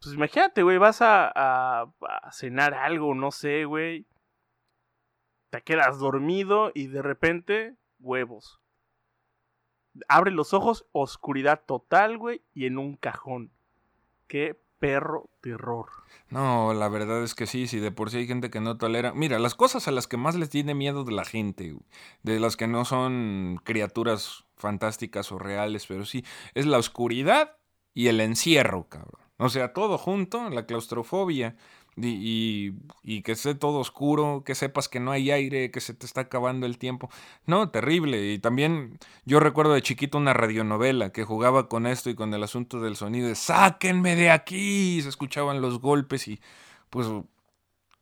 [0.00, 1.92] pues imagínate, güey, vas a,
[2.32, 4.06] cenar algo, no sé, güey.
[5.50, 8.60] Te quedas dormido y de repente, huevos
[10.08, 13.50] abre los ojos, oscuridad total, güey, y en un cajón.
[14.26, 15.86] Qué perro terror.
[16.30, 19.12] No, la verdad es que sí, sí, de por sí hay gente que no tolera.
[19.12, 21.76] Mira, las cosas a las que más les tiene miedo de la gente,
[22.22, 27.56] de las que no son criaturas fantásticas o reales, pero sí, es la oscuridad
[27.94, 29.27] y el encierro, cabrón.
[29.38, 31.56] O sea, todo junto, la claustrofobia.
[32.00, 36.06] Y, y, que esté todo oscuro, que sepas que no hay aire, que se te
[36.06, 37.10] está acabando el tiempo.
[37.44, 38.32] No, terrible.
[38.32, 42.42] Y también yo recuerdo de chiquito una radionovela que jugaba con esto y con el
[42.44, 45.02] asunto del sonido de ¡sáquenme de aquí!
[45.02, 46.40] se escuchaban los golpes y
[46.90, 47.08] pues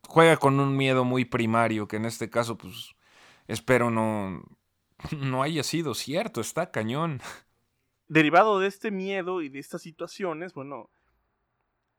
[0.07, 2.95] juega con un miedo muy primario que en este caso pues
[3.47, 4.43] espero no,
[5.17, 7.21] no haya sido cierto, está cañón.
[8.07, 10.89] Derivado de este miedo y de estas situaciones, bueno,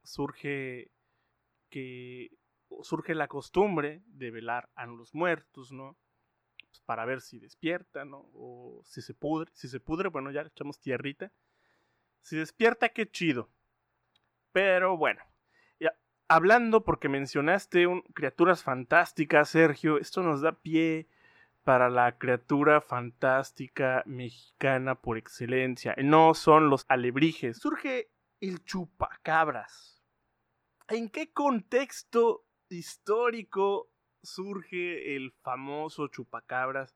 [0.03, 0.91] surge
[1.71, 2.31] que
[2.83, 5.97] surge la costumbre de velar a los muertos, ¿no?
[6.69, 8.31] Pues para ver si despierta, ¿no?
[8.35, 9.51] O si se pudre.
[9.55, 11.33] Si se pudre, bueno, ya le echamos tierrita.
[12.21, 13.51] Si despierta, qué chido.
[14.53, 15.23] Pero bueno,
[15.81, 15.93] ya,
[16.29, 21.09] hablando porque mencionaste criaturas fantásticas, Sergio, esto nos da pie
[21.65, 25.95] para la criatura fantástica mexicana por excelencia.
[25.99, 27.59] No son los alebrijes.
[27.59, 30.03] Surge el chupacabras
[30.89, 33.91] ¿En qué contexto histórico
[34.23, 36.95] surge el famoso chupacabras?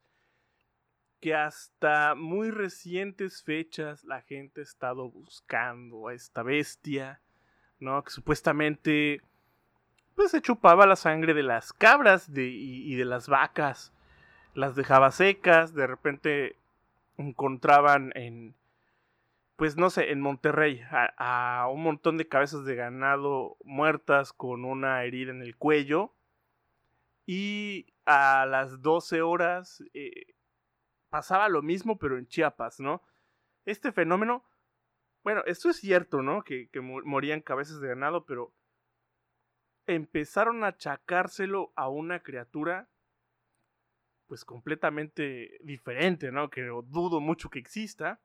[1.22, 7.20] que hasta muy recientes fechas la gente ha estado buscando a esta bestia,
[7.78, 8.02] ¿no?
[8.02, 9.22] Que supuestamente
[10.16, 13.92] pues se chupaba la sangre de las cabras y, y, de las vacas,
[14.54, 16.56] las dejaba secas, de repente
[17.16, 18.56] encontraban en,
[19.62, 25.04] pues no sé, en Monterrey a, un montón de cabezas de ganado muertas con una
[25.04, 26.12] herida en el cuello
[27.26, 30.34] y a las 12 horas eh,
[31.10, 33.04] pasaba lo mismo, pero en Chiapas, ¿no?
[33.64, 34.44] Este fenómeno,
[35.22, 36.42] bueno, esto es cierto, ¿no?
[36.42, 38.52] Que, morían cabezas de ganado, pero
[39.86, 42.88] empezaron a achacárselo a una criatura
[44.26, 46.50] pues completamente diferente, ¿no?
[46.50, 48.20] Que dudo mucho que exista.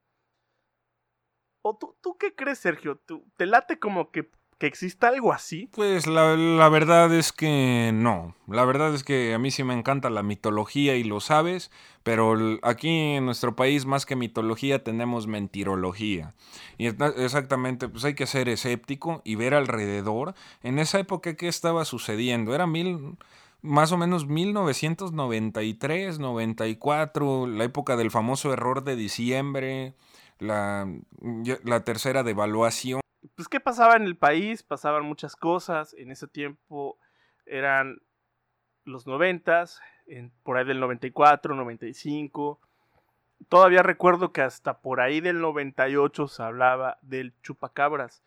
[1.67, 2.99] ¿O tú, tú qué crees, Sergio?
[3.05, 5.69] ¿Tú, ¿Te late como que que exista algo así?
[5.71, 8.35] Pues la, verdad es que no.
[8.47, 11.71] La verdad es que a mí sí me encanta la mitología y lo sabes,
[12.03, 16.33] pero aquí en nuestro país más que mitología tenemos mentirología.
[16.77, 20.33] Y exactamente, pues hay que ser escéptico y ver alrededor.
[20.63, 22.55] En esa época, ¿qué estaba sucediendo?
[22.55, 23.15] Era mil
[23.61, 29.95] más o menos 1993, 94, la época del famoso error de diciembre,
[30.39, 30.87] la,
[31.63, 33.01] la tercera devaluación
[33.35, 34.63] pues, ¿qué pasaba en el país?
[34.63, 35.93] Pasaban muchas cosas.
[35.93, 36.97] En ese tiempo
[37.45, 38.01] eran
[38.83, 39.81] los noventas,
[40.43, 42.59] por ahí del 94, 95.
[43.49, 48.23] Todavía recuerdo que hasta por ahí del 98 se hablaba del chupacabras.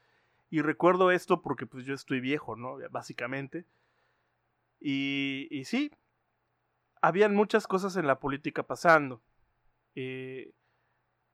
[0.51, 2.77] Y recuerdo esto porque pues yo estoy viejo, ¿no?
[2.91, 3.67] Básicamente.
[4.81, 5.91] Y, y sí,
[7.03, 9.23] habían muchas cosas en la política pasando.
[9.95, 10.53] Eh,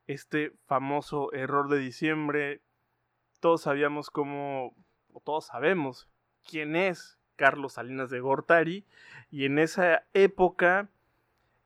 [0.07, 2.61] este famoso error de diciembre
[3.40, 4.75] todos sabíamos cómo,
[5.12, 6.09] o todos sabemos
[6.45, 8.85] quién es Carlos Salinas de Gortari,
[9.31, 10.88] y en esa época,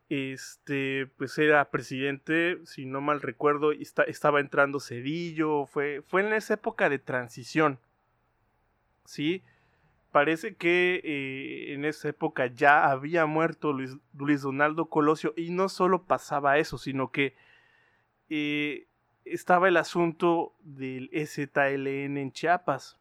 [0.09, 6.55] este, pues era presidente, si no mal recuerdo, estaba entrando Cedillo, fue, fue en esa
[6.55, 7.79] época de transición,
[9.05, 9.43] ¿sí?
[10.11, 15.69] Parece que eh, en esa época ya había muerto Luis, Luis, Donaldo Colosio y no
[15.69, 17.37] solo pasaba eso, sino que
[18.31, 18.87] eh,
[19.25, 22.97] estaba el asunto del EZLN en Chiapas.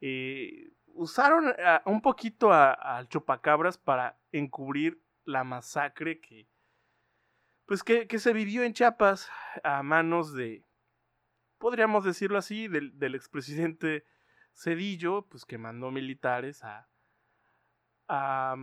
[0.00, 1.54] Eh, usaron
[1.86, 6.48] un poquito al chupacabras para encubrir la masacre que,
[7.66, 9.30] pues que, se vivió en Chiapas
[9.62, 10.64] a manos de,
[11.58, 14.04] podríamos decirlo así, del, expresidente
[14.52, 16.88] Cedillo, pues que mandó militares a,
[18.08, 18.56] a,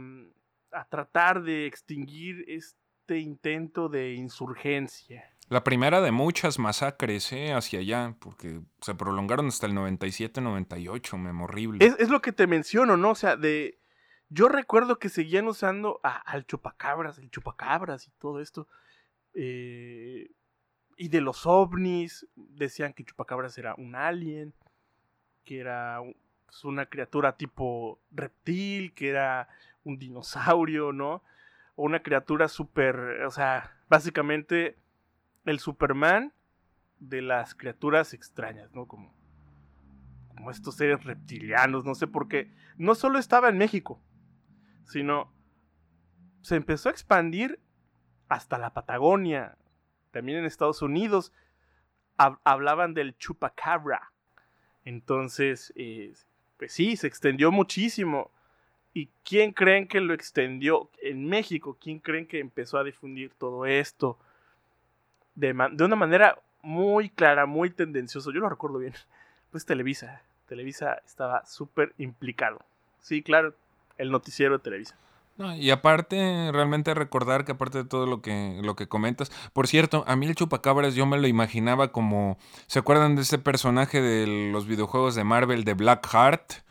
[0.71, 5.23] a tratar de extinguir este intento de insurgencia.
[5.49, 7.53] La primera de muchas masacres, ¿eh?
[7.53, 11.83] Hacia allá, porque se prolongaron hasta el 97-98, memorable.
[11.83, 13.11] Es, es lo que te menciono, ¿no?
[13.11, 13.79] O sea, de...
[14.29, 18.67] Yo recuerdo que seguían usando al chupacabras, el chupacabras y todo esto.
[19.33, 20.29] Eh,
[20.97, 24.53] y de los ovnis, decían que chupacabras era un alien,
[25.45, 25.99] que era
[26.45, 29.47] pues, una criatura tipo reptil, que era
[29.83, 31.23] un dinosaurio, ¿no?
[31.81, 34.77] Una criatura súper, o sea, básicamente
[35.45, 36.33] el Superman
[36.99, 38.85] de las criaturas extrañas, ¿no?
[38.85, 39.13] Como,
[40.27, 42.51] como estos seres reptilianos, no sé por qué.
[42.77, 44.01] No solo estaba en México,
[44.85, 45.31] sino
[46.41, 47.61] se empezó a expandir
[48.27, 49.57] hasta la Patagonia,
[50.11, 51.31] también en Estados Unidos.
[52.17, 54.11] hablaban del chupacabra.
[54.83, 56.13] Entonces, eh,
[56.57, 58.31] pues sí, se extendió muchísimo.
[58.99, 61.77] ¿Y quién creen que lo extendió en México?
[61.79, 64.17] ¿Quién creen que empezó a difundir todo esto?
[65.35, 65.51] de,
[65.85, 68.29] una manera muy clara, muy tendenciosa.
[68.33, 68.93] Yo lo recuerdo bien.
[69.51, 70.21] Pues Televisa.
[70.47, 72.59] Televisa estaba súper implicado.
[72.99, 73.55] Sí, claro,
[73.97, 74.95] el noticiero de Televisa.
[75.57, 80.03] y aparte, realmente recordar que aparte de todo lo que, lo que comentas, por cierto,
[80.05, 84.51] a mí el chupacabras yo me lo imaginaba como, ¿se acuerdan de ese personaje de
[84.51, 86.68] los videojuegos de Marvel de Black Heart?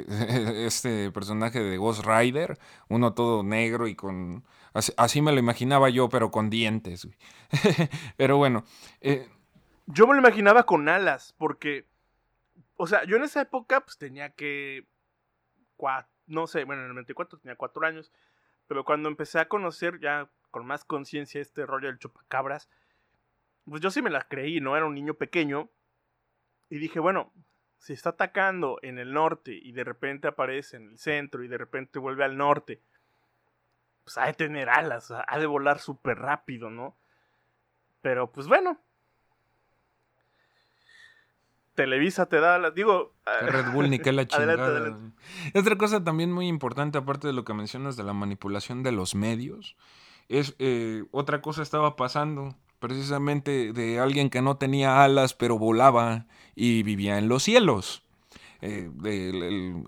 [0.66, 4.44] este personaje de Ghost Rider, uno todo negro y con...
[4.96, 7.06] Así, me lo imaginaba yo, pero con dientes.
[8.16, 8.64] pero bueno.
[9.00, 9.28] Eh,
[9.86, 11.86] yo me lo imaginaba con alas, porque...
[12.76, 14.86] O sea, yo en esa época pues tenía que...
[16.26, 18.10] no sé, bueno, en el 94 tenía cuatro años,
[18.66, 22.68] pero cuando empecé a conocer ya con más conciencia este rollo del chupacabras,
[23.64, 24.76] pues yo sí me la creí, ¿no?
[24.76, 25.70] Era un niño pequeño.
[26.70, 27.32] Y dije, bueno,
[27.84, 31.58] si está atacando en el norte y de repente aparece en el centro y de
[31.58, 32.80] repente vuelve al norte,
[34.04, 36.96] pues ha de tener alas, ha de volar súper rápido, ¿no?
[38.00, 38.78] Pero pues bueno.
[41.74, 42.74] Televisa te da las.
[42.74, 43.12] Digo.
[43.42, 44.98] Red Bull ni que la chingada.
[45.54, 49.14] Otra cosa también muy importante, aparte de lo que mencionas de la manipulación de los
[49.14, 49.76] medios,
[50.30, 56.26] es eh, otra cosa estaba pasando, precisamente de alguien que no tenía alas pero volaba
[56.54, 58.02] y vivía en los cielos.
[58.60, 58.90] Eh,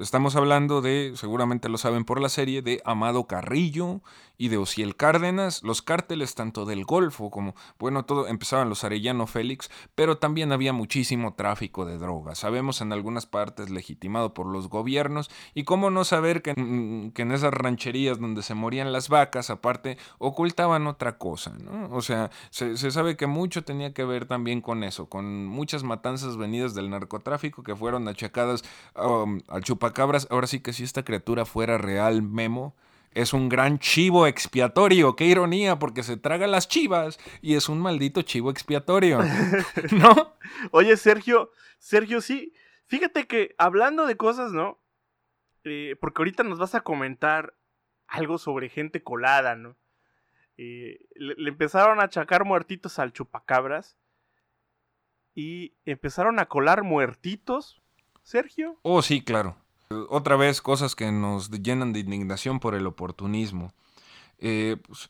[0.00, 4.00] estamos hablando de, seguramente lo saben por la serie, de Amado Carrillo
[4.38, 9.26] y de Ociel Cárdenas, los cárteles tanto del Golfo como, bueno, todo empezaban los Arellano
[9.26, 12.38] Félix, pero también había muchísimo tráfico de drogas.
[12.38, 17.32] Sabemos en algunas partes legitimado por los gobiernos y cómo no saber que, mm, en
[17.32, 21.94] esas rancherías donde se morían las vacas, aparte, ocultaban otra cosa, ¿no?
[21.94, 26.36] O sea, se, sabe que mucho tenía que ver también con eso, con muchas matanzas
[26.36, 28.64] venidas del narcotráfico que fueron achacadas
[28.96, 30.28] um, al chupacabras.
[30.30, 32.74] Ahora sí que si esta criatura fuera real, Memo,
[33.16, 35.16] es un gran chivo expiatorio.
[35.16, 39.20] Qué ironía, porque se traga las chivas y es un maldito chivo expiatorio.
[39.92, 40.36] ¿No?
[40.70, 42.52] Oye, Sergio, Sergio, sí.
[42.84, 44.78] Fíjate que hablando de cosas, ¿no?
[45.64, 47.54] Eh, porque ahorita nos vas a comentar
[48.06, 49.78] algo sobre gente colada, ¿no?
[50.58, 53.96] Eh, le, empezaron a achacar muertitos al chupacabras.
[55.34, 57.82] Y empezaron a colar muertitos,
[58.22, 58.78] Sergio.
[58.82, 59.56] Oh, sí, claro.
[59.88, 63.72] Otra vez cosas que nos llenan de indignación por el oportunismo.
[64.38, 65.08] Eh, pues,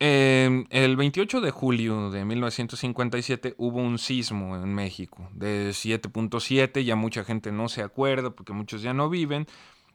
[0.00, 7.24] el 28 de julio de 1957 hubo un sismo en México de 7.7, ya mucha
[7.24, 9.46] gente no se acuerda porque muchos ya no viven.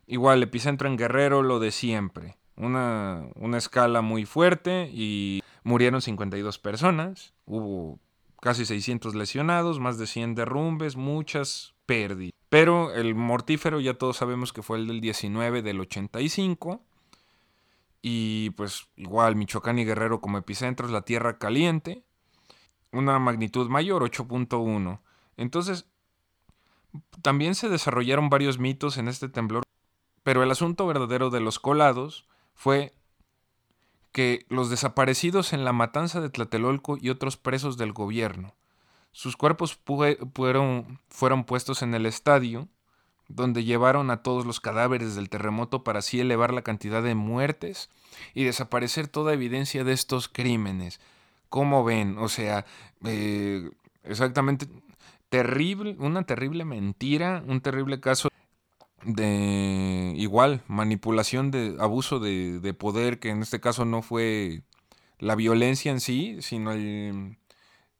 [0.05, 2.37] Igual, epicentro en Guerrero, lo de siempre.
[2.55, 7.99] Una, una escala muy fuerte y murieron 52 personas, hubo
[8.41, 12.33] casi 600 lesionados, más de 100 derrumbes, muchas pérdidas.
[12.53, 16.83] Pero el mortífero ya todos sabemos que fue el del 19 del 85.
[18.03, 22.03] Y pues igual Michoacán y Guerrero como epicentros, la Tierra Caliente.
[22.91, 24.99] Una magnitud mayor, 8.1.
[25.35, 25.87] Entonces,
[27.23, 29.63] también se desarrollaron varios mitos en este temblor.
[30.21, 32.93] Pero el asunto verdadero de los colados fue
[34.11, 38.53] que los desaparecidos en la matanza de Tlatelolco y otros presos del gobierno
[39.13, 39.79] sus cuerpos
[40.33, 42.67] fueron, fueron puestos en el estadio,
[43.29, 47.89] donde llevaron a todos los cadáveres del terremoto para así elevar la cantidad de muertes
[48.33, 50.99] y desaparecer toda evidencia de estos crímenes.
[51.49, 52.17] ¿Cómo ven?
[52.17, 52.65] O sea,
[53.05, 53.69] eh,
[54.03, 54.67] exactamente
[55.29, 58.29] terrible, una terrible mentira, un terrible caso
[59.05, 64.63] de igual manipulación de abuso de, de poder, que en este caso no fue
[65.19, 67.37] la violencia en sí, sino el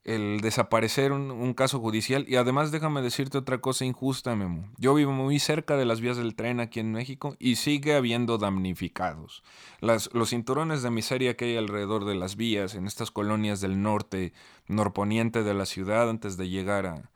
[0.04, 2.26] el desaparecer un, caso judicial.
[2.28, 4.70] Y además déjame decirte otra cosa injusta, Memo.
[4.76, 8.38] Yo vivo muy cerca de las vías del tren aquí en México y sigue habiendo
[8.38, 9.42] damnificados.
[9.80, 14.34] Los cinturones de miseria que hay alrededor de las vías, en estas colonias del norte,
[14.66, 17.10] norponiente de la ciudad, antes de llegar a,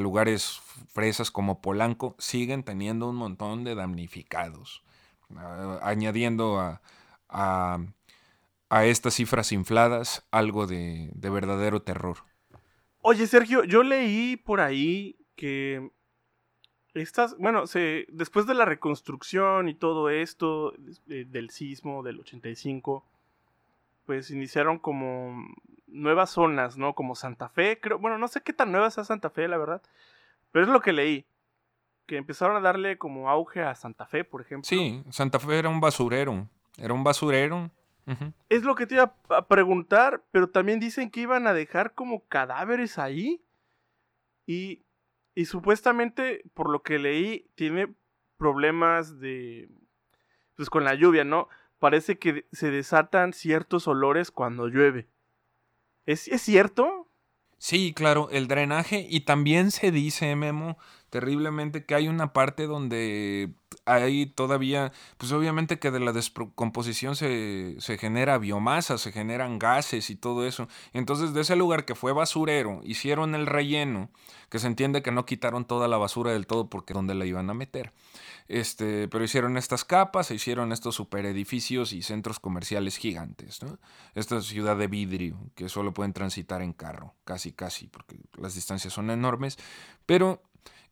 [0.00, 4.82] lugares fresas como Polanco, siguen teniendo un montón de damnificados.
[5.82, 6.82] añadiendo a,
[7.28, 7.78] a,
[8.70, 12.31] a, estas cifras infladas algo de, de verdadero terror.
[13.02, 15.90] Oye, Sergio, yo leí por ahí que
[16.94, 20.72] estas, bueno, se, después de la reconstrucción y todo esto
[21.06, 23.04] del sismo del 85,
[24.06, 25.48] pues iniciaron como
[25.88, 26.94] nuevas zonas, ¿no?
[26.94, 29.82] Como Santa Fe, creo, bueno, no sé qué tan nueva sea Santa Fe, la verdad,
[30.52, 31.26] pero es lo que leí,
[32.06, 34.68] que empezaron a darle como auge a Santa Fe, por ejemplo.
[34.68, 36.48] Sí, Santa Fe era un basurero,
[36.78, 37.70] era un basurero
[38.48, 42.26] es lo que te iba a preguntar, pero también dicen que iban a dejar como
[42.26, 43.42] cadáveres ahí.
[44.46, 44.82] Y,
[45.34, 47.94] y supuestamente, por lo que leí, tiene
[48.36, 49.68] problemas de...
[50.56, 51.48] Pues con la lluvia, ¿no?
[51.78, 55.08] Parece que se desatan ciertos olores cuando llueve.
[56.06, 57.08] ¿Es, ¿Es cierto?
[57.58, 60.76] Sí, claro, el drenaje y también se dice, Memo,
[61.12, 63.52] terriblemente que hay una parte donde
[63.84, 70.08] hay todavía, pues obviamente que de la descomposición se, se, genera biomasa, se generan gases
[70.08, 70.68] y todo eso.
[70.94, 74.08] Entonces de ese lugar que fue basurero, hicieron el relleno,
[74.48, 77.50] que se entiende que no quitaron toda la basura del todo porque donde la iban
[77.50, 77.92] a meter.
[78.48, 83.62] Este, pero hicieron estas capas, se hicieron estos super edificios y centros comerciales gigantes.
[83.62, 83.78] ¿no?
[84.14, 88.94] Esta ciudad de vidrio, que solo pueden transitar en carro, casi, casi, porque las distancias
[88.94, 89.58] son enormes.
[90.06, 90.42] Pero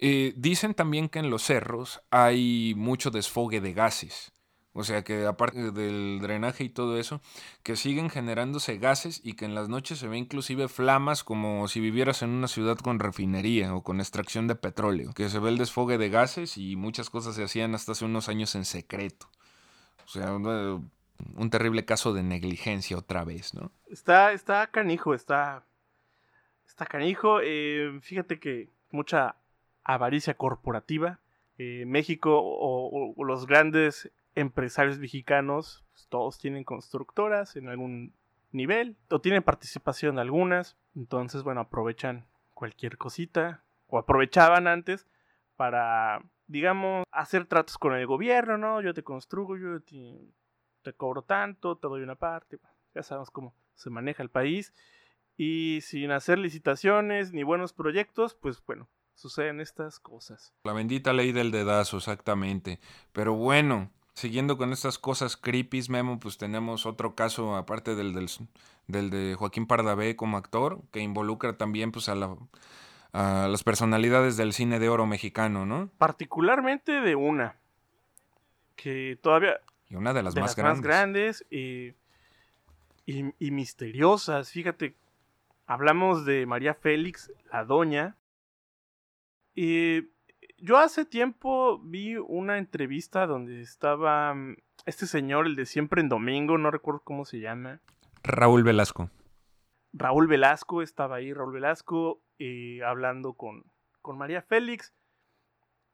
[0.03, 4.33] eh, dicen también que en los cerros hay mucho desfogue de gases.
[4.73, 7.21] O sea que aparte del drenaje y todo eso,
[7.63, 11.81] que siguen generándose gases y que en las noches se ve inclusive flamas como si
[11.81, 15.13] vivieras en una ciudad con refinería o con extracción de petróleo.
[15.13, 18.29] Que se ve el desfogue de gases y muchas cosas se hacían hasta hace unos
[18.29, 19.29] años en secreto.
[20.07, 23.73] O sea, un, terrible caso de negligencia otra vez, ¿no?
[23.91, 25.67] Está, está canijo, está,
[26.67, 27.41] está canijo.
[27.43, 29.37] Eh, fíjate que mucha
[29.85, 31.21] avaricia corporativa.
[31.59, 38.15] Eh, México o, los grandes empresarios mexicanos, pues, todos tienen constructoras en algún
[38.53, 45.07] nivel, o tienen participación en algunas, entonces, bueno, aprovechan cualquier cosita, o aprovechaban antes
[45.57, 48.81] para, digamos, hacer tratos con el gobierno, ¿no?
[48.81, 49.83] Yo te construyo, yo
[50.83, 52.59] te, cobro tanto, te doy una parte,
[52.95, 54.73] ya sabemos cómo se maneja el país,
[55.37, 58.89] y sin hacer licitaciones ni buenos proyectos, pues bueno,
[59.21, 60.53] suceden estas cosas.
[60.65, 62.81] La bendita ley del dedazo, exactamente.
[63.13, 68.15] Pero bueno, siguiendo con estas cosas creepy, Memo, pues tenemos otro caso, aparte del,
[68.87, 72.35] del, de Joaquín Pardavé como actor, que involucra también pues a, la,
[73.13, 75.91] a las personalidades del cine de oro mexicano, ¿no?
[75.99, 77.57] Particularmente de una,
[78.75, 79.61] que todavía...
[79.91, 80.79] Y una de las, más, grandes.
[80.79, 81.47] más grandes.
[81.51, 81.95] y,
[83.07, 84.51] y misteriosas.
[84.53, 84.95] Fíjate,
[85.67, 88.17] hablamos de María Félix, la doña,
[89.63, 90.11] y
[90.57, 94.57] yo hace tiempo vi una entrevista donde estaba mm,
[94.87, 97.83] este señor, el de siempre en domingo, no recuerdo cómo se llama.
[98.23, 99.11] Raúl Velasco.
[99.93, 103.65] Raúl Velasco estaba ahí, Raúl Velasco, eh, hablando con,
[104.01, 104.95] con María Félix.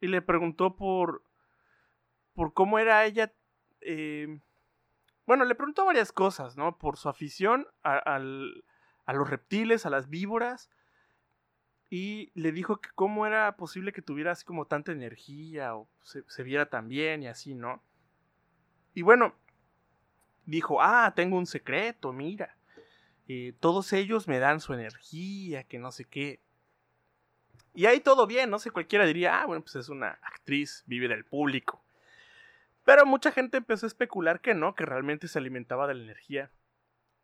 [0.00, 1.24] Y le preguntó por,
[2.34, 3.34] por cómo era ella.
[3.80, 4.28] Eh,
[5.26, 6.78] bueno, le preguntó varias cosas, ¿no?
[6.78, 10.70] Por su afición a los reptiles, a las víboras
[11.88, 16.42] y le dijo que cómo era posible que tuviera así como tanta energía o se,
[16.42, 17.82] viera tan bien y así, ¿no?
[18.94, 19.34] Y bueno,
[20.46, 22.56] dijo, ah, tengo un secreto, mira.
[23.28, 26.40] Eh, todos ellos me dan su energía, que no sé qué.
[27.74, 31.08] Y ahí todo bien, no sé, cualquiera diría, ah, bueno, pues es una actriz, vive
[31.08, 31.84] del público.
[32.84, 36.50] Pero mucha gente empezó a especular que no, que realmente se alimentaba de la energía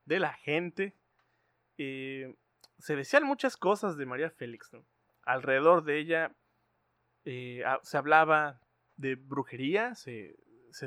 [0.04, 0.94] de la gente.
[1.78, 2.34] Eh,
[2.82, 4.72] se decían muchas cosas de María Félix.
[5.24, 6.32] Alrededor de ella
[7.24, 8.60] eh, se hablaba
[8.96, 10.36] de brujería, se,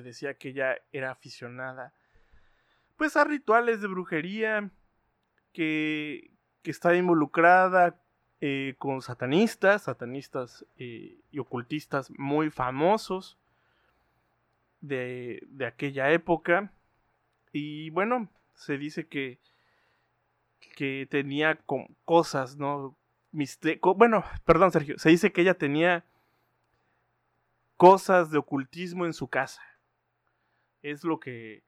[0.04, 1.94] decía que ella era aficionada
[2.98, 4.72] pues a rituales de brujería,
[5.54, 6.32] que,
[6.64, 8.02] que estaba involucrada
[8.42, 13.38] eh, con satanistas, satanistas eh, y ocultistas muy famosos
[14.82, 16.74] de, de aquella época.
[17.54, 19.40] Y bueno, se dice que
[20.76, 21.60] que tenía
[22.06, 22.98] cosas, ¿no?
[23.96, 26.06] bueno, perdón Sergio, se dice que ella tenía
[27.78, 29.62] cosas de ocultismo en su casa.
[30.82, 31.64] Es lo que,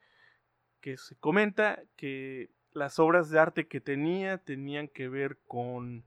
[0.79, 6.05] que se comenta, que las obras de arte que tenía tenían que ver con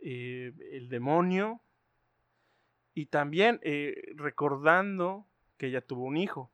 [0.00, 1.60] eh, el demonio
[2.94, 5.26] y también eh, recordando
[5.56, 6.50] que ella tuvo un hijo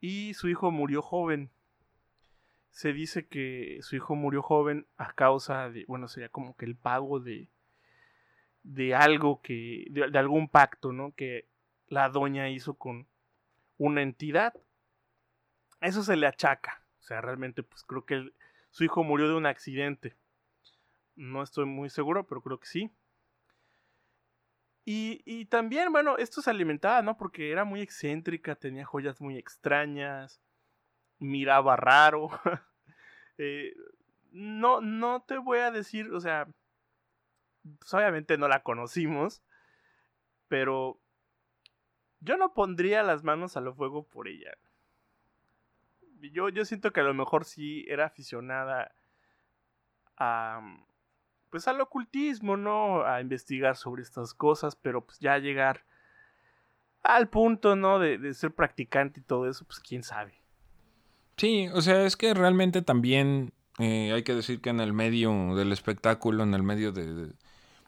[0.00, 1.50] y su hijo murió joven
[2.70, 6.76] se dice que su hijo murió joven a causa de, bueno, sería como que el
[6.76, 7.48] pago de,
[8.62, 11.12] de algo que, de, algún pacto, ¿no?
[11.14, 11.48] Que
[11.88, 13.08] la doña hizo con
[13.76, 14.54] una entidad.
[15.80, 16.84] Eso se le achaca.
[17.00, 18.30] O sea, realmente, pues creo que
[18.70, 20.16] su hijo murió de un accidente.
[21.16, 22.90] No estoy muy seguro, pero creo que sí.
[24.84, 27.16] Y, y también, bueno, esto se alimentaba, ¿no?
[27.16, 30.40] Porque era muy excéntrica, tenía joyas muy extrañas
[31.20, 32.28] miraba raro.
[33.42, 33.74] Eh,
[34.32, 36.46] no, no te voy a decir, o sea,
[37.78, 39.42] pues obviamente no la conocimos,
[40.46, 41.00] pero
[42.20, 44.52] yo no pondría las manos a lo fuego por ella.
[46.20, 48.94] Yo, yo siento que a lo mejor sí era aficionada
[50.18, 50.60] a
[51.50, 53.04] pues al ocultismo, ¿no?
[53.04, 55.84] A investigar sobre estas cosas, pero pues ya llegar
[57.02, 57.98] al punto, ¿no?
[57.98, 60.39] De, de ser practicante y todo eso, pues quién sabe.
[61.40, 65.54] Sí, o sea, es que realmente también eh, hay que decir que en el medio
[65.54, 67.32] del espectáculo, en el medio de,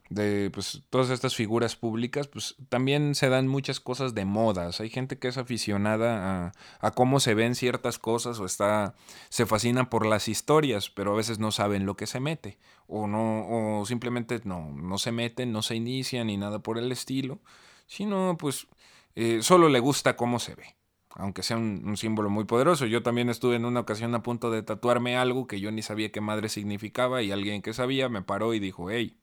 [0.09, 4.80] de, pues, todas estas figuras públicas, pues también se dan muchas cosas de modas.
[4.80, 8.94] Hay gente que es aficionada a, a, cómo se ven ciertas cosas o está,
[9.28, 13.07] se fascina por las historias, pero a veces no saben lo que se mete o
[13.07, 17.38] no, o simplemente no, no se meten, no se inician ni nada por el estilo,
[17.86, 18.66] sino pues
[19.14, 20.74] eh, solo le gusta cómo se ve
[21.16, 22.86] aunque sea un, símbolo muy poderoso.
[22.86, 26.12] Yo también estuve en una ocasión a punto de tatuarme algo que yo ni sabía
[26.12, 29.16] qué madre significaba y alguien que sabía me paró y dijo, hey,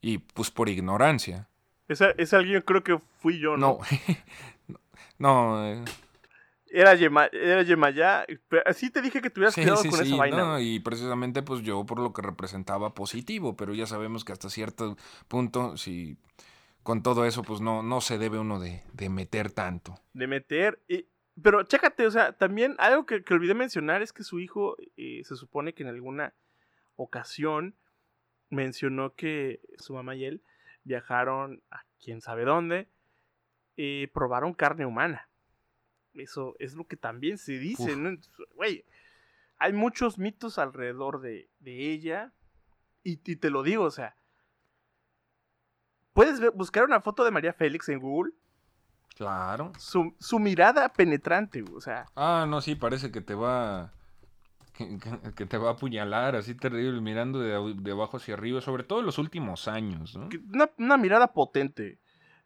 [0.00, 1.48] y pues por ignorancia.
[1.88, 3.78] Ese, ese alguien creo que fui yo, ¿no?
[4.68, 4.78] No,
[5.18, 5.66] no.
[5.66, 5.84] Eh.
[6.72, 8.24] Era, Yema, era Yemayá.
[8.64, 10.36] Así te dije que tuvieras sí, cuidado con esa vaina.
[10.36, 14.48] No, y precisamente pues yo por lo que representaba positivo, pero ya sabemos que hasta
[14.48, 14.96] cierto
[15.26, 16.16] punto, si
[16.82, 20.00] con todo eso, pues no, no se debe uno de, meter tanto.
[20.12, 20.82] De meter.
[20.88, 21.06] Y,
[21.42, 25.36] pero chécate, o sea, también algo que, olvidé mencionar es que su hijo eh, se
[25.36, 26.34] supone que en alguna
[26.96, 27.74] ocasión
[28.50, 30.42] mencionó que su mamá y él
[30.84, 32.88] viajaron a quién sabe dónde
[33.76, 35.28] y probaron carne humana.
[36.14, 38.16] Eso es lo que también se dice, ¿no?
[38.54, 38.84] Güey,
[39.58, 42.32] hay muchos mitos alrededor de, ella.
[43.02, 44.16] Y, te lo digo, o sea.
[46.20, 48.34] Puedes buscar una foto de María Félix en Google.
[49.16, 49.72] Claro.
[49.78, 52.04] Su, su mirada penetrante, o sea.
[52.14, 53.90] Ah, no, sí, parece que te va
[55.34, 59.06] que, te va a apuñalar así terrible, mirando de, abajo hacia arriba, sobre todo en
[59.06, 60.28] los últimos años, ¿no?
[60.76, 61.98] Una, mirada potente.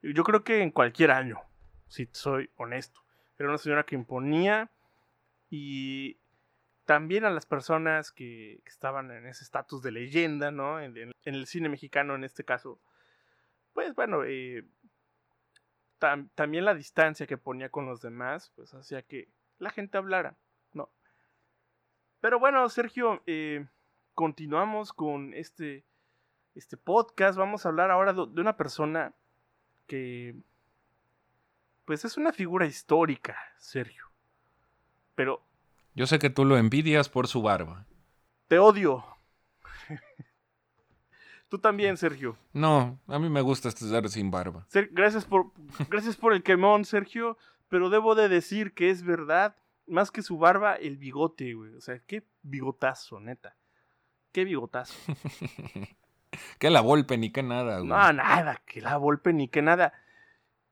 [0.03, 1.41] Yo creo que en cualquier año,
[1.89, 3.01] si soy honesto.
[3.41, 4.71] Era una señora que imponía
[5.51, 6.19] y
[6.85, 10.81] también a las personas que, estaban en ese estatus de leyenda, ¿no?
[10.81, 12.79] En, el cine mexicano en este caso.
[13.75, 14.65] Pues bueno, eh,
[16.35, 20.37] también la distancia que ponía con los demás, pues hacía que la gente hablara.
[22.25, 23.67] Pero bueno, Sergio, eh,
[24.15, 25.85] continuamos con este,
[26.55, 27.37] este podcast.
[27.37, 29.13] Vamos a hablar ahora de una persona
[29.87, 30.35] que,
[31.85, 34.07] pues es una figura histórica, Sergio.
[35.15, 35.43] Pero...
[35.95, 37.85] Yo sé que tú lo envidias por su barba.
[38.49, 39.05] Te odio.
[41.49, 42.37] Tú también, Sergio.
[42.53, 44.67] No, a mí me gusta estar sin barba.
[44.91, 45.53] gracias por,
[45.89, 47.37] gracias por el quemón, Sergio.
[47.69, 51.75] Pero debo de decir que es verdad más que su barba, el bigote, güey.
[51.75, 53.57] O sea, qué bigotazo, neta.
[54.33, 54.95] Qué bigotazo.
[56.59, 57.89] que la Volpe ni que nada, güey.
[57.89, 59.93] No, nada, que la Volpe ni que nada.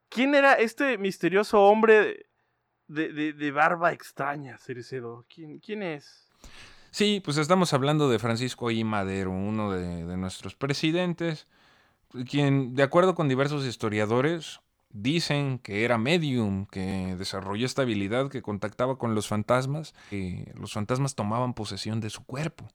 [0.09, 2.27] ¿Quién era este misterioso hombre
[2.87, 5.25] de, de, barba extraña, Cerecedo?
[5.33, 6.31] ¿Quién, ¿Quién es?
[6.93, 8.85] Sí, pues estamos hablando de Francisco I.
[8.85, 11.49] Madero, uno de, de nuestros presidentes,
[12.31, 14.61] quien, de acuerdo con diversos historiadores,
[14.93, 20.75] Dicen que era medium, que desarrolló esta habilidad, que contactaba con los fantasmas, que los
[20.75, 22.69] fantasmas tomaban posesión de su cuerpo.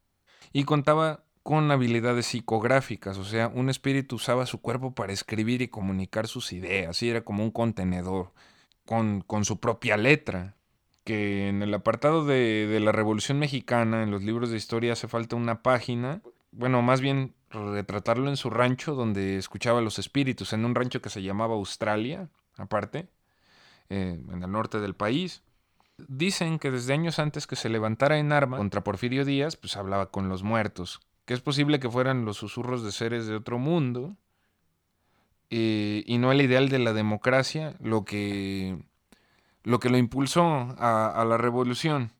[0.51, 5.67] Y contaba con habilidades psicográficas, o sea, un espíritu usaba su cuerpo para escribir y
[5.67, 8.33] comunicar sus ideas, y era como un contenedor,
[8.83, 10.55] con, con su propia letra,
[11.07, 15.07] que en el apartado de, de la Revolución Mexicana, en los libros de historia, hace
[15.07, 20.65] falta una página, bueno, más bien retratarlo en su rancho donde escuchaba los espíritus, en
[20.65, 22.27] un rancho que se llamaba Australia,
[22.57, 23.07] aparte,
[23.87, 25.43] eh, en el norte del país.
[26.09, 30.11] Dicen que desde años antes que se levantara en arma contra Porfirio Díaz, pues hablaba
[30.11, 34.17] con los muertos, que es posible que fueran los susurros de seres de otro mundo,
[35.51, 38.77] eh, y no el ideal de la democracia, lo que
[39.67, 42.11] lo, que lo impulsó a la revolución.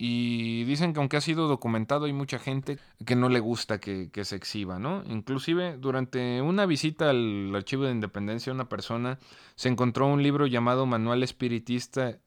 [0.00, 4.10] Y dicen que aunque ha sido documentado hay mucha gente que no le gusta que,
[4.24, 5.02] se exhiba, ¿no?
[5.08, 9.18] Inclusive durante una visita al Archivo de Independencia una persona
[9.56, 12.20] se encontró un libro llamado Manual Espiritista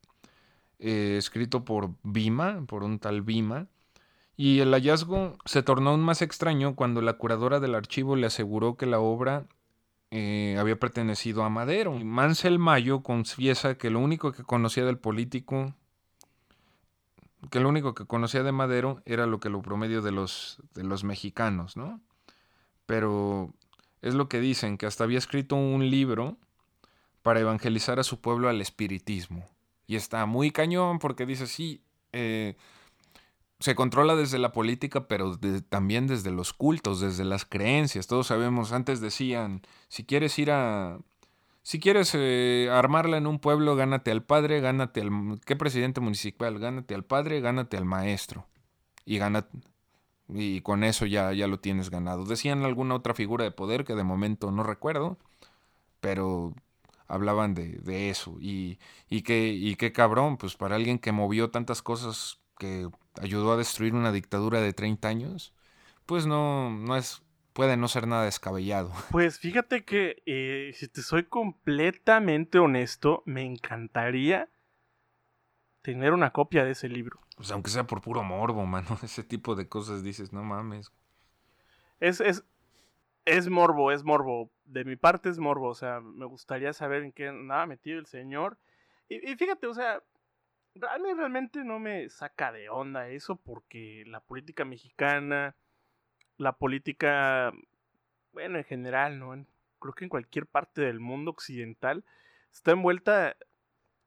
[0.79, 3.67] eh, escrito por Bima, por un tal Bima,
[4.35, 8.75] y el hallazgo se tornó aún más extraño cuando la curadora del archivo le aseguró
[8.75, 9.45] que la obra
[10.11, 11.93] eh, había pertenecido a Madero.
[11.93, 15.73] Mansell Mayo confiesa que lo único que conocía del político
[17.49, 20.83] que lo único que conocía de Madero era lo que lo promedio de los, de
[20.83, 21.99] los mexicanos, ¿no?
[22.85, 23.53] Pero
[24.01, 26.37] es lo que dicen, que hasta había escrito un libro
[27.23, 29.49] para evangelizar a su pueblo al espiritismo.
[29.87, 31.81] Y está muy cañón porque dice, sí,
[32.13, 32.55] eh,
[33.61, 35.39] se controla desde la política, pero
[35.69, 38.07] también desde los cultos, desde las creencias.
[38.07, 40.99] Todos sabemos, antes decían, si quieres ir a,
[41.63, 45.39] si quieres eh, armarla en un pueblo, gánate al padre, gánate al...
[45.45, 46.57] ¿Qué presidente municipal?
[46.57, 48.47] Gánate al padre, gánate al maestro.
[49.05, 49.47] Y gana...
[50.27, 52.25] Y con eso ya, ya lo tienes ganado.
[52.25, 55.19] Decían alguna otra figura de poder que de momento no recuerdo,
[55.99, 56.55] pero
[57.07, 58.37] hablaban de, de eso.
[58.39, 62.89] Y, y, qué, y qué cabrón, pues para alguien que movió tantas cosas que
[63.19, 65.53] ayudó a destruir una dictadura de 30 años,
[66.05, 68.91] pues no, no es puede no ser nada descabellado.
[69.11, 74.49] Pues fíjate que, eh, si te soy completamente honesto, me encantaría
[75.81, 77.19] tener una copia de ese libro.
[77.35, 78.97] Pues aunque sea por puro morbo, mano.
[79.03, 80.91] Ese tipo de cosas dices, no mames.
[81.99, 82.43] Es, es,
[83.25, 84.51] es morbo, es morbo.
[84.65, 85.69] De mi parte es morbo.
[85.69, 88.57] O sea, me gustaría saber en qué andaba metido el señor.
[89.09, 90.03] Y, y fíjate, o sea,
[90.89, 95.55] a mí realmente no me saca de onda eso porque la política mexicana
[96.41, 97.53] la política,
[98.33, 99.45] bueno, en general, ¿no?
[99.79, 102.03] creo que en cualquier parte del mundo occidental
[102.51, 103.35] está envuelta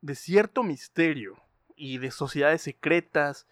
[0.02, 1.36] de cierto misterio
[1.76, 3.46] y de sociedades secretas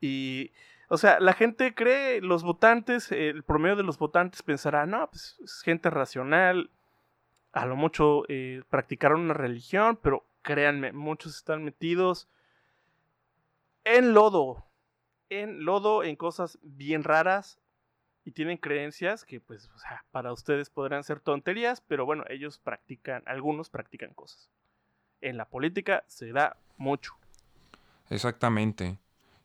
[0.00, 0.52] y
[0.88, 5.38] o sea, la gente cree, los votantes, el promedio de los votantes pensará, no, pues
[5.42, 6.70] es gente racional,
[7.52, 12.28] a lo mucho eh, practicaron una religión, pero créanme, muchos están metidos
[13.84, 14.66] en lodo,
[15.28, 17.58] en lodo, en cosas bien raras,
[18.24, 19.68] y tienen creencias que pues
[20.10, 24.48] para ustedes podrán ser tonterías, pero bueno, ellos practican, algunos practican cosas.
[25.20, 27.14] en la política se da mucho.
[28.10, 28.98] Exactamente.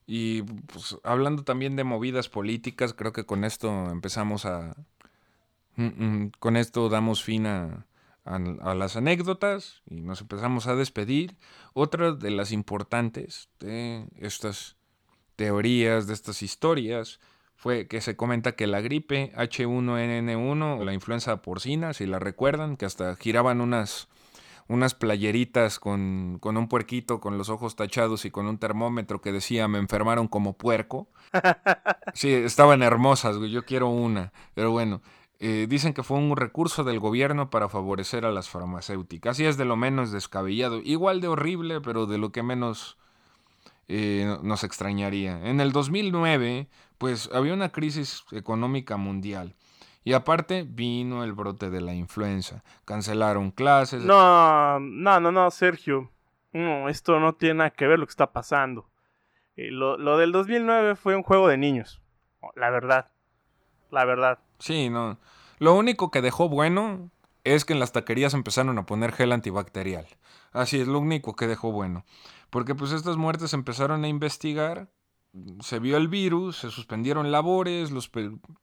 [0.08, 4.76] Y pues, hablando también de movidas políticas, creo que con esto empezamos a...
[5.76, 7.86] Mm, mm, con esto damos fin a,
[8.28, 11.38] a, las anécdotas y nos empezamos a despedir.
[11.74, 14.76] Otra de las importantes de estas
[15.36, 17.20] teorías, de estas historias,
[17.56, 22.78] fue que se comenta que la gripe H1N1 o la influenza porcina, si la recuerdan,
[22.78, 24.10] que hasta giraban unas,
[24.68, 29.32] unas playeritas con, con, un puerquito con los ojos tachados y con un termómetro que
[29.32, 31.10] decía me enfermaron como puerco.
[32.14, 35.02] Sí, estaban hermosas, yo quiero una, pero bueno.
[35.40, 39.40] Eh, dicen que fue un recurso del gobierno para favorecer a las farmacéuticas.
[39.40, 40.80] Y es de lo menos descabellado.
[40.84, 42.98] Igual de horrible, pero de lo que menos
[43.88, 45.48] eh, nos extrañaría.
[45.48, 46.68] En el 2009,
[46.98, 49.56] pues había una crisis económica mundial.
[50.04, 52.64] Y aparte vino el brote de la influenza.
[52.86, 54.04] Cancelaron clases.
[54.04, 56.12] No, no, no, no, Sergio.
[56.54, 58.90] No, esto no tiene nada que ver lo que está pasando.
[59.56, 62.02] Eh, lo, lo del 2009 fue un juego de niños.
[62.56, 63.12] La verdad.
[63.92, 64.40] La verdad.
[64.60, 65.18] Sí, no.
[65.60, 67.10] Lo único que dejó bueno
[67.44, 70.08] es que en las taquerías empezaron a poner gel antibacterial.
[70.52, 72.06] Así es lo único que dejó bueno.
[72.50, 74.90] Porque pues estas muertes empezaron a investigar,
[75.60, 78.10] se vio el virus, se suspendieron labores, los,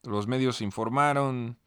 [0.03, 1.59] los medios informaron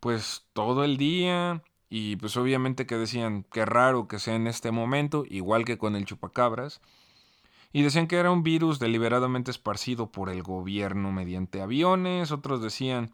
[0.00, 4.70] pues todo el día y pues obviamente que decían que raro que sea en este
[4.70, 6.80] momento, igual que con el chupacabras.
[7.72, 13.12] Y decían que era un virus deliberadamente esparcido por el gobierno mediante aviones, otros decían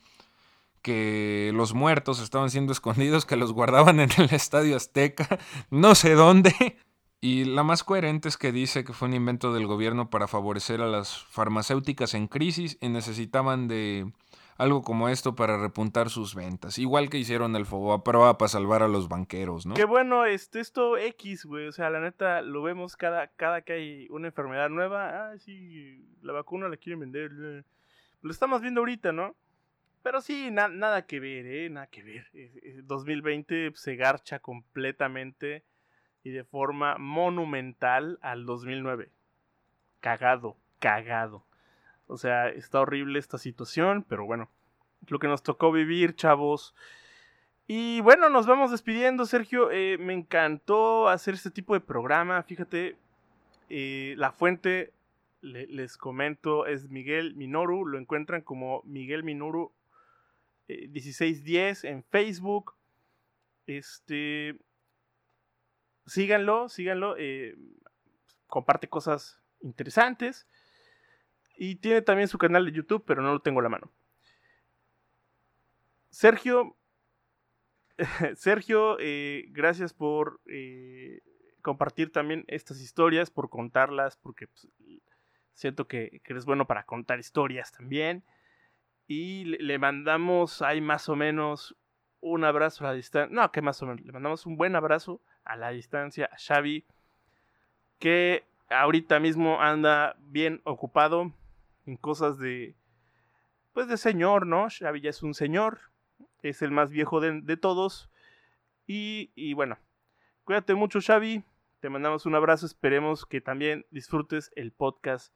[0.82, 5.38] que los muertos estaban siendo escondidos, que los guardaban en el Estadio Azteca,
[5.70, 6.78] no sé dónde.
[7.20, 10.80] Y la más coherente es que dice que fue un invento del gobierno para favorecer
[10.80, 14.12] a las farmacéuticas en crisis y necesitaban de
[14.58, 16.78] algo como esto para repuntar sus ventas.
[16.78, 19.74] Igual que hicieron el a prueba para salvar a los banqueros, ¿no?
[19.74, 21.68] Qué bueno, este, esto X, güey.
[21.68, 25.30] O sea, la neta, lo vemos cada, cada que hay una enfermedad nueva.
[25.30, 27.64] Ah, sí, la vacuna la quieren vender.
[28.20, 29.36] Lo estamos viendo ahorita, ¿no?
[30.02, 31.70] Pero sí, nada que ver, ¿eh?
[31.70, 32.26] Nada que ver.
[32.84, 35.64] 2020 se garcha completamente
[36.24, 39.10] y de forma monumental al 2009.
[40.00, 41.47] Cagado, cagado.
[42.08, 44.50] O sea, está horrible esta situación, pero bueno,
[45.06, 46.74] lo que nos tocó vivir, chavos.
[47.66, 49.70] Y bueno, nos vamos despidiendo, Sergio.
[49.70, 52.42] Eh, me encantó hacer este tipo de programa.
[52.42, 52.96] Fíjate,
[53.68, 54.94] eh, la fuente,
[55.42, 57.84] les comento, es Miguel Minoru.
[57.84, 59.70] Lo encuentran como Miguel Minoru
[60.66, 62.74] 1610 eh, en Facebook.
[63.66, 64.56] Este.
[66.06, 67.16] Síganlo, síganlo.
[68.46, 70.46] Comparte cosas interesantes.
[71.60, 73.90] Y tiene también su canal de YouTube, pero no lo tengo a la mano.
[76.08, 76.76] Sergio.
[78.36, 80.40] Sergio, eh, gracias por
[81.62, 84.68] compartir también estas historias, por contarlas, porque pues,
[85.52, 88.24] siento que, que eres bueno para contar historias también.
[89.08, 91.74] Y le, mandamos ahí más o menos
[92.20, 93.34] un abrazo a la distancia.
[93.34, 94.04] No, que más o menos.
[94.04, 96.86] Le mandamos un buen abrazo a la distancia a Xavi.
[97.98, 101.32] Que ahorita mismo anda bien ocupado
[101.88, 102.76] en cosas de.
[103.72, 104.68] Pues de señor, ¿no?
[104.68, 105.80] Xavi ya es un señor.
[106.42, 108.10] Es el más viejo de, de todos.
[108.86, 109.78] Y, y bueno,
[110.44, 111.44] cuídate mucho, Xavi.
[111.80, 112.66] Te mandamos un abrazo.
[112.66, 115.32] Esperemos que también disfrutes el podcast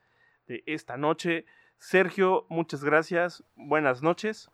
[0.47, 1.47] de esta noche.
[1.79, 3.45] Sergio, muchas gracias.
[3.55, 4.51] Buenas noches.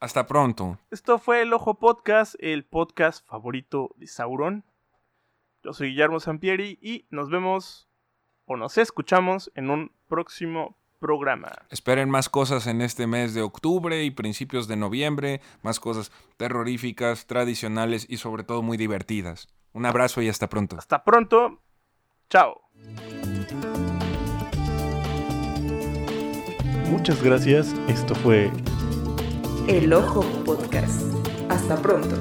[0.00, 0.78] Hasta pronto.
[0.90, 4.64] Esto fue el Ojo Podcast, el podcast favorito de Sauron.
[5.62, 7.88] Yo soy Guillermo Sampieri y nos vemos
[8.46, 11.52] o nos escuchamos en un próximo programa.
[11.68, 17.26] Esperen más cosas en este mes de octubre y principios de noviembre, más cosas terroríficas,
[17.26, 19.48] tradicionales y sobre todo muy divertidas.
[19.74, 20.76] Un abrazo y hasta pronto.
[20.78, 21.60] Hasta pronto.
[22.30, 22.62] Chao.
[26.90, 27.74] Muchas gracias.
[27.88, 28.50] Esto fue
[29.66, 31.02] El Ojo Podcast.
[31.48, 32.16] Hasta pronto.